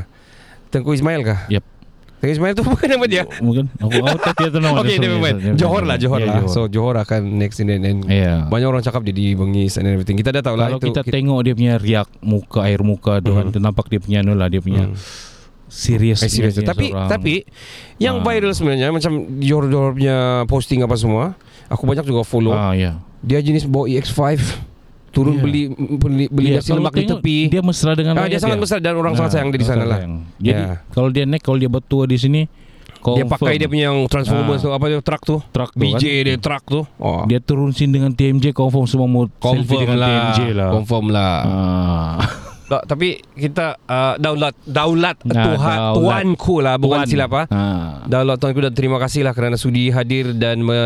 Tengku 0.69 0.89
Ismail 0.91 1.21
kah? 1.21 1.39
Yep. 1.49 1.63
Tengku 2.23 2.39
Ismail 2.39 2.55
tu 2.55 2.63
bukan 2.71 2.88
nama 2.88 3.03
dia. 3.03 3.27
Mungkin 3.38 3.67
aku 3.75 3.99
aku 3.99 4.17
tak 4.23 4.47
tahu 4.47 4.63
nama 4.63 4.79
Okay, 4.81 4.95
dia. 4.95 5.03
never 5.03 5.19
mind. 5.19 5.36
Sorry, 5.36 5.43
sorry. 5.43 5.59
Johor 5.59 5.83
lah, 5.83 5.97
Johor 5.99 6.19
Ya, 6.19 6.27
lah. 6.31 6.47
So 6.47 6.62
Johor 6.65 6.95
akan 6.95 7.21
next 7.36 7.59
in. 7.59 7.67
And 7.67 8.07
Iya. 8.07 8.47
Banyak 8.47 8.67
orang 8.69 8.79
cakap 8.79 9.03
dia 9.03 9.12
di 9.12 9.36
Bengis 9.36 9.75
and 9.75 9.83
everything. 9.86 10.15
Kita 10.15 10.31
dah 10.31 10.39
tahu 10.39 10.55
lah 10.55 10.71
Kalau 10.71 10.79
itu. 10.79 10.88
kita 10.89 11.03
tengok 11.03 11.39
dia 11.41 11.51
punya 11.53 11.75
riak 11.75 12.07
muka 12.21 12.63
air 12.63 12.79
muka 12.79 13.19
Mhm. 13.19 13.51
tu 13.51 13.59
nampak 13.59 13.86
dia 13.88 13.99
punya 13.99 14.17
anu 14.21 14.33
lah 14.33 14.47
dia 14.47 14.57
punya 14.57 14.88
Hmm. 14.88 14.95
serius. 15.67 16.23
Eh, 16.23 16.31
serius. 16.31 16.55
Tapi 16.55 16.95
tapi 16.95 17.43
yang 17.97 18.19
Ah. 18.19 18.23
viral 18.23 18.55
sebenarnya 18.55 18.88
macam 18.88 19.12
Johor 19.38 19.67
Johor 19.67 19.91
punya 19.91 20.17
posting 20.45 20.79
apa 20.79 20.95
semua, 20.95 21.36
aku 21.67 21.83
banyak 21.83 22.05
juga 22.05 22.23
follow. 22.23 22.55
ah 22.55 22.71
ya. 22.71 23.03
Dia 23.19 23.39
jenis 23.39 23.63
bawa 23.65 23.88
EX5 23.89 24.39
turun 25.13 25.38
Ya. 25.38 25.41
beli 25.41 25.62
beli 25.71 26.26
beli 26.28 26.47
Ya, 26.49 26.58
nasi 26.58 26.73
lemak 26.73 26.91
di 26.91 27.06
tepi. 27.06 27.38
Dia 27.47 27.62
mesra 27.62 27.93
dengan 27.93 28.13
Ah, 28.13 28.26
dia 28.26 28.26
rakyat 28.28 28.41
sangat 28.41 28.60
besar 28.60 28.78
dan 28.80 28.93
orang 28.93 29.13
sangat 29.13 29.23
Nah, 29.23 29.36
sayang 29.36 29.49
dia 29.49 29.60
di 29.60 29.63
sangat 29.63 29.78
sana 29.78 29.86
lah. 29.88 29.99
sayang. 29.99 30.13
Jadi 30.38 30.63
Ya. 30.65 30.73
kalau 30.89 31.10
dia 31.10 31.23
naik 31.23 31.41
kalau 31.41 31.58
dia 31.58 31.69
bertua 31.69 32.04
di 32.04 32.17
sini 32.17 32.41
Dia 32.95 32.99
confirm 33.21 33.30
pakai 33.30 33.56
dia 33.56 33.67
punya 33.67 33.86
yang 33.86 33.99
Transformers 34.06 34.58
Ah. 34.58 34.63
tu 34.63 34.69
apa 34.71 34.86
dia 34.86 34.97
tu. 34.97 35.04
truck 35.04 35.21
tu 35.69 35.78
BJ 35.78 36.04
kan. 36.04 36.23
dia 36.23 36.36
truck 36.38 36.63
tu. 36.65 36.82
Oh. 36.97 37.23
Dia 37.26 37.38
turun 37.38 37.69
sini 37.69 37.91
dengan 37.93 38.10
TMJ 38.10 38.52
confirm 38.52 38.86
semua 38.86 39.06
selfie 39.06 39.38
confirm 39.38 39.80
dengan 39.82 39.97
lah. 39.97 40.08
TMJ 40.10 40.39
lah. 40.52 40.69
Confirm 40.71 41.06
lah. 41.08 41.36
Ah. 41.43 42.17
Tak, 42.63 42.88
tapi 42.88 43.19
kita 43.36 43.76
uh, 43.84 44.15
daulat 44.17 44.56
daulat 44.65 45.19
Nah, 45.21 45.36
Tuhan 45.36 45.78
daulat. 45.78 45.93
tuanku 45.99 46.56
lah 46.58 46.76
bukan 46.76 46.97
Tuan. 46.97 47.06
silap 47.06 47.32
ah. 47.36 47.45
Ah. 47.45 47.91
Daulat 48.08 48.39
tuanku 48.39 48.63
dan 48.63 48.71
terima 48.71 48.97
kasih 48.97 49.21
lah 49.21 49.36
kerana 49.36 49.56
sudi 49.56 49.91
hadir 49.91 50.32
dan 50.32 50.63
me, 50.63 50.80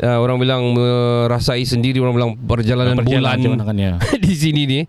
uh, 0.00 0.18
orang 0.18 0.36
bilang 0.36 0.62
merasai 0.70 1.62
sendiri 1.62 1.96
orang 1.98 2.14
bilang 2.14 2.30
perjalanan, 2.34 2.96
Perjalanan 2.96 3.36
macam 3.36 3.50
bulan 3.54 3.66
kan 3.66 3.76
ya. 3.76 3.92
di 4.24 4.34
sini 4.34 4.62
ni. 4.64 4.80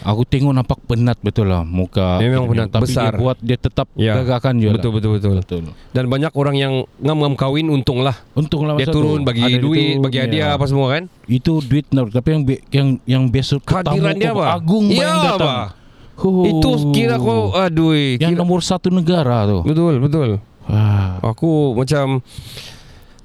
Aku 0.00 0.22
tengok 0.22 0.52
nampak 0.52 0.78
penat 0.82 1.18
betul 1.18 1.46
lah 1.46 1.62
muka. 1.62 2.18
Memang 2.18 2.46
penat, 2.48 2.68
Tapi 2.70 2.86
besar. 2.86 3.10
dia 3.10 3.20
buat 3.20 3.36
dia 3.38 3.58
tetap 3.58 3.86
Ya. 3.94 4.16
gagakan 4.16 4.54
juga. 4.58 4.72
Betul 4.78 4.90
betul 4.94 5.10
betul. 5.14 5.34
Betul. 5.38 5.62
Dan 5.90 6.04
banyak 6.06 6.32
orang 6.32 6.56
yang 6.56 6.72
ngam-ngam 6.98 7.34
kahwin 7.34 7.68
untunglah. 7.68 8.16
Untunglah 8.32 8.74
Dia 8.74 8.88
turun 8.88 9.20
tu. 9.20 9.26
bagi 9.26 9.42
Ada 9.44 9.58
duit, 9.58 9.98
turun, 9.98 10.04
bagi 10.06 10.16
ya. 10.16 10.22
hadiah 10.24 10.48
apa 10.54 10.64
semua 10.64 10.86
kan. 10.90 11.02
Itu 11.26 11.60
duit 11.60 11.86
tapi 11.92 12.28
yang 12.30 12.42
yang 12.70 12.88
yang 13.04 13.22
besok 13.26 13.62
Kehadiran 13.62 14.14
dia 14.14 14.32
apa? 14.32 14.56
Agung 14.56 14.86
Ya, 14.88 15.06
yang 15.06 15.18
datang. 15.22 15.40
apa? 15.40 15.80
Oh. 16.22 16.46
Itu 16.46 16.70
kira 16.94 17.18
kau 17.18 17.50
aduh. 17.50 17.98
yang 17.98 18.32
Kira, 18.32 18.38
nomor 18.38 18.62
satu 18.62 18.88
negara 18.88 19.42
tu. 19.42 19.66
betul 19.66 19.98
betul. 19.98 20.28
Ah. 20.64 21.18
Aku 21.20 21.74
macam 21.74 22.22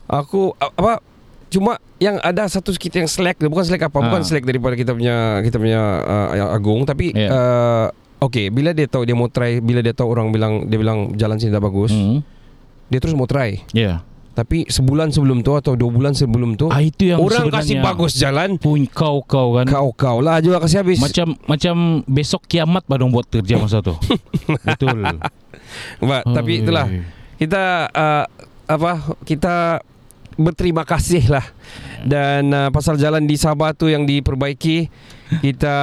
aku 0.08 0.56
apa 0.58 1.04
cuma 1.48 1.72
yang 1.98 2.20
ada 2.20 2.46
satu 2.46 2.70
sikit 2.70 2.92
yang 2.94 3.08
slack 3.08 3.40
bukan 3.42 3.64
slack 3.64 3.84
apa 3.84 3.98
bukan 3.98 4.20
Ah. 4.20 4.26
slack 4.26 4.44
daripada 4.44 4.74
kita 4.74 4.92
punya 4.92 5.16
kita 5.42 5.56
punya 5.56 5.82
uh, 6.04 6.52
agung 6.52 6.84
tapi 6.84 7.10
Ya. 7.10 7.30
uh, 7.30 7.86
okey 8.22 8.50
bila 8.50 8.72
dia 8.72 8.86
tahu 8.86 9.02
dia 9.02 9.14
mau 9.14 9.28
try 9.28 9.58
bila 9.58 9.80
dia 9.80 9.92
tahu 9.92 10.10
orang 10.10 10.30
bilang 10.30 10.66
dia 10.66 10.76
bilang 10.76 11.14
jalan 11.14 11.36
sini 11.36 11.50
tak 11.50 11.62
bagus 11.62 11.90
Hmm. 11.90 12.20
dia 12.86 12.98
terus 12.98 13.14
mau 13.14 13.24
try 13.24 13.64
Ya. 13.72 14.04
tapi 14.34 14.66
sebulan 14.66 15.10
sebelum 15.10 15.40
tu 15.40 15.50
atau 15.52 15.74
dua 15.74 15.88
bulan 15.88 16.12
sebelum 16.12 16.54
tu 16.54 16.68
Ah 16.68 16.78
itu 16.80 17.10
yang 17.10 17.18
orang 17.18 17.48
kasih 17.48 17.80
bagus 17.80 18.14
jalan 18.14 18.56
pun 18.56 18.84
kau 18.86 19.24
kau 19.24 19.56
kan. 19.56 19.66
kau 19.66 19.90
kau 19.90 20.18
lah 20.20 20.38
juga 20.38 20.60
kasih 20.60 20.84
habis 20.84 21.00
Macam 21.00 21.32
macam 21.46 21.76
besok 22.06 22.44
kiamat 22.46 22.84
badong 22.86 23.10
buat 23.10 23.26
kerja 23.26 23.56
masa 23.56 23.80
tu. 23.80 23.96
Betul. 24.68 25.00
Ba, 26.00 26.22
tapi 26.24 26.52
Oi. 26.54 26.62
itulah 26.62 26.86
kita 27.36 27.64
uh, 27.88 28.26
apa 28.68 28.92
kita 29.24 29.80
berterima 30.38 30.82
kasih 30.82 31.28
lah 31.28 31.41
dan 32.02 32.47
uh, 32.47 32.69
pasal 32.69 32.95
jalan 32.95 33.26
di 33.26 33.36
Sabah 33.36 33.73
tu 33.73 33.89
yang 33.89 34.06
diperbaiki 34.06 34.86
kita 35.39 35.76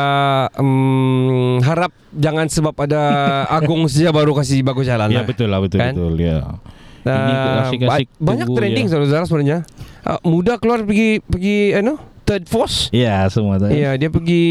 um, 0.54 1.58
harap 1.60 1.90
jangan 2.10 2.46
sebab 2.46 2.72
ada 2.80 3.02
Agung 3.56 3.84
saja 3.84 4.08
baru 4.08 4.32
kasih 4.32 4.62
bagus 4.62 4.86
jalan 4.86 5.10
Ya 5.10 5.20
lah. 5.20 5.24
betul 5.26 5.50
lah 5.50 5.58
betul 5.58 5.78
Kan? 5.78 5.92
betul 5.92 6.14
ya. 6.16 6.38
Uh, 7.04 7.68
asyik-asyik 7.68 8.08
ba- 8.08 8.32
banyak 8.32 8.46
tunggu, 8.48 8.58
trending 8.58 8.86
ya. 8.86 8.90
saudara 8.96 9.24
sebenarnya. 9.24 9.58
Uh, 10.00 10.16
muda 10.24 10.56
keluar 10.56 10.80
pergi 10.80 11.20
pergi 11.20 11.76
ano 11.76 12.00
third 12.24 12.48
force. 12.48 12.88
Ya 12.88 13.28
semua 13.28 13.60
tu. 13.60 13.68
Ya, 13.68 13.92
dia 13.94 14.08
pergi 14.08 14.44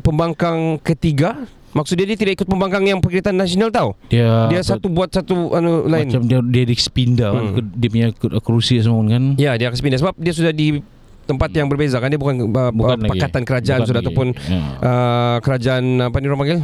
pembangkang 0.00 0.80
ketiga. 0.80 1.44
Maksud 1.72 1.94
dia 1.94 2.04
dia 2.04 2.14
tidak 2.14 2.32
ikut 2.34 2.46
pembangkang 2.46 2.84
yang 2.84 2.98
perkhidmatan 2.98 3.34
nasional 3.34 3.68
tau. 3.68 3.96
Dia 4.06 4.48
Dia 4.48 4.60
satu 4.60 4.86
buat 4.86 5.08
satu 5.08 5.52
anu 5.52 5.84
lain. 5.84 6.04
macam 6.06 6.22
dia 6.22 6.38
dia 6.42 6.64
dipindah 6.66 7.30
kan 7.30 7.42
Hmm. 7.42 7.54
ke- 7.54 7.72
dia 7.74 7.88
punya 7.88 8.08
ke- 8.10 8.40
kerusi 8.40 8.76
semua 8.78 9.00
kan. 9.06 9.24
Ya, 9.34 9.56
dia 9.56 9.66
akan 9.66 9.78
pindah 9.78 9.98
sebab 9.98 10.14
dia 10.14 10.32
sudah 10.32 10.50
di 10.50 10.84
tempat 11.22 11.48
yang 11.50 11.66
berbeza 11.66 11.96
kan 11.96 12.06
dia 12.06 12.16
bukan, 12.16 12.44
uh, 12.44 12.68
Bukan 12.70 12.76
uh, 12.94 13.02
lagi. 13.02 13.10
pakatan 13.10 13.42
kerajaan 13.42 13.78
Bukan 13.78 13.88
sudah 13.88 13.98
lagi. 13.98 14.06
ataupun 14.06 14.26
Ya. 14.44 14.60
uh, 14.78 15.36
kerajaan 15.40 15.84
apa 16.02 16.16
ni 16.18 16.26
orang 16.26 16.40
panggil? 16.40 16.60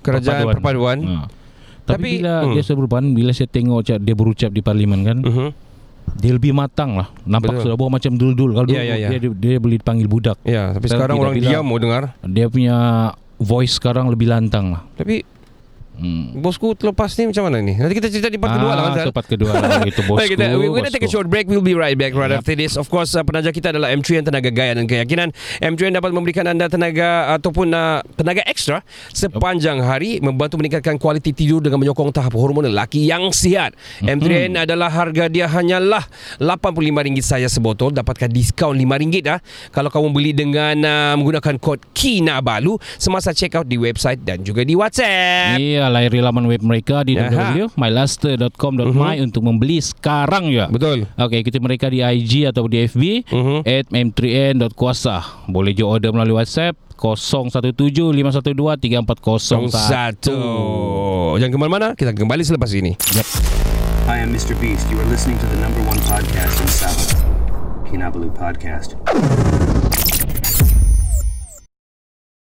Kerajaan 0.00 0.44
perpaduan. 0.52 0.98
Ha. 1.00 1.14
Tapi, 1.82 1.90
Tapi, 1.92 2.08
bila 2.16 2.34
hmm. 2.40 2.52
dia 2.52 2.62
serupan 2.62 3.02
bila 3.10 3.30
saya 3.30 3.48
tengok 3.48 3.80
dia 3.98 4.14
berucap 4.14 4.48
di 4.48 4.60
parlimen 4.60 5.02
kan 5.02 5.18
Mhm. 5.18 5.48
dia 6.14 6.30
lebih 6.30 6.50
matang 6.52 6.94
lah 6.94 7.10
nampak 7.24 7.52
Betul. 7.52 7.62
sudah 7.64 7.76
bawa 7.76 7.90
macam 7.92 8.12
dul-dul 8.12 8.50
kalau 8.52 8.66
Ya, 8.66 8.70
dulu 8.72 8.78
ya, 8.78 8.94
ya. 8.96 9.08
dia, 9.08 9.18
dia 9.18 9.30
dia 9.32 9.54
boleh 9.56 9.76
dipanggil 9.76 10.06
budak 10.06 10.38
Ya, 10.42 10.70
tapi 10.70 10.86
Dan 10.86 10.92
sekarang 10.92 11.16
orang 11.16 11.34
bila- 11.34 11.46
diam 11.48 11.64
mau 11.64 11.78
dengar. 11.78 12.14
dia 12.22 12.46
punya 12.46 12.76
voice 13.42 13.76
sekarang 13.76 14.08
lebih 14.08 14.30
lantang 14.30 14.72
lah. 14.72 14.82
Tapi 14.96 15.20
hmm. 15.96 16.38
bosku 16.38 16.72
terlepas 16.72 17.12
ni 17.16 17.28
macam 17.28 17.42
mana 17.48 17.58
ni? 17.58 17.74
Nanti 17.74 17.94
kita 17.94 18.08
cerita 18.08 18.28
di 18.28 18.38
part 18.38 18.56
kedua 18.56 18.72
lah 18.72 18.82
kan. 18.88 18.92
ah, 18.94 19.04
so 19.04 19.12
part 19.12 19.26
kedua 19.26 19.52
lah 19.52 19.80
gitu 19.88 20.00
bosku 20.06 20.28
kita, 20.28 20.44
we- 20.54 20.68
we're 20.68 20.80
gonna 20.80 20.92
take 20.92 21.04
a 21.04 21.10
short 21.10 21.26
break. 21.26 21.46
We'll 21.46 21.64
be 21.64 21.74
right 21.74 21.94
back 21.94 22.12
right 22.12 22.30
Yep. 22.30 22.40
after 22.40 22.54
this. 22.54 22.74
Of 22.74 22.88
course, 22.88 23.12
uh, 23.12 23.22
penaja 23.22 23.50
kita 23.50 23.72
adalah 23.72 23.90
M3 23.90 24.22
yang 24.22 24.26
tenaga 24.26 24.48
gaya 24.48 24.72
dan 24.74 24.86
keyakinan. 24.86 25.28
M3 25.60 25.92
yang 25.92 25.96
dapat 25.98 26.10
memberikan 26.12 26.46
anda 26.46 26.68
tenaga 26.68 27.32
ataupun 27.34 27.72
uh, 27.72 28.00
tenaga 28.14 28.40
ekstra 28.46 28.80
sepanjang 29.10 29.80
hari 29.80 30.18
membantu 30.18 30.56
meningkatkan 30.58 30.96
kualiti 30.96 31.32
tidur 31.32 31.60
dengan 31.60 31.80
menyokong 31.80 32.10
tahap 32.10 32.32
hormon 32.34 32.68
lelaki 32.68 33.04
yang 33.04 33.28
sihat. 33.32 33.74
M3 34.00 34.52
adalah 34.54 34.88
harga 34.88 35.26
dia 35.28 35.48
hanyalah 35.48 36.04
RM85 36.38 37.18
saja 37.22 37.48
sebotol. 37.48 37.90
Dapatkan 37.92 38.28
diskaun 38.28 38.78
RM5 38.78 39.14
ah 39.28 39.38
kalau 39.70 39.88
kamu 39.88 40.08
beli 40.12 40.32
dengan 40.32 40.76
uh, 40.82 41.14
menggunakan 41.16 41.56
kod 41.58 41.82
KINABALU 41.92 42.76
semasa 42.96 43.32
check 43.32 43.54
out 43.54 43.66
di 43.66 43.78
website 43.78 44.20
dan 44.22 44.42
juga 44.42 44.62
di 44.62 44.74
WhatsApp. 44.74 45.58
Iya, 45.58 45.81
layari 45.88 46.18
laman 46.18 46.44
web 46.44 46.60
mereka 46.60 47.00
di 47.02 47.16
Aha. 47.16 47.54
www.myluster.com.my 47.74 49.14
untuk 49.20 49.42
membeli 49.42 49.78
sekarang 49.78 50.46
juga. 50.46 50.66
Betul. 50.68 51.06
Okey, 51.16 51.38
ikuti 51.40 51.58
mereka 51.58 51.86
di 51.86 51.98
IG 51.98 52.46
atau 52.46 52.66
di 52.66 52.84
FB 52.84 53.02
Mhm. 53.26 53.56
at 53.64 53.86
m3n.kuasa. 53.88 55.46
Boleh 55.46 55.72
je 55.72 55.82
order 55.82 56.10
melalui 56.10 56.36
WhatsApp 56.36 56.74
0175123401. 56.94 59.70
Satu. 59.72 60.38
Jangan 61.34 61.50
ke 61.50 61.58
mana-mana, 61.58 61.86
kita 61.94 62.12
kembali 62.12 62.42
selepas 62.42 62.70
ini. 62.70 62.94
Hi, 64.06 64.22
I'm 64.22 64.30
Mr. 64.30 64.54
Beast. 64.58 64.86
You 64.90 64.98
are 64.98 65.08
listening 65.10 65.38
to 65.38 65.46
the 65.50 65.58
number 65.58 65.82
one 65.82 65.98
podcast 66.06 66.54
in 66.58 66.68
Sabah, 66.68 67.06
Kinabalu 67.86 68.30
Podcast. 68.34 68.98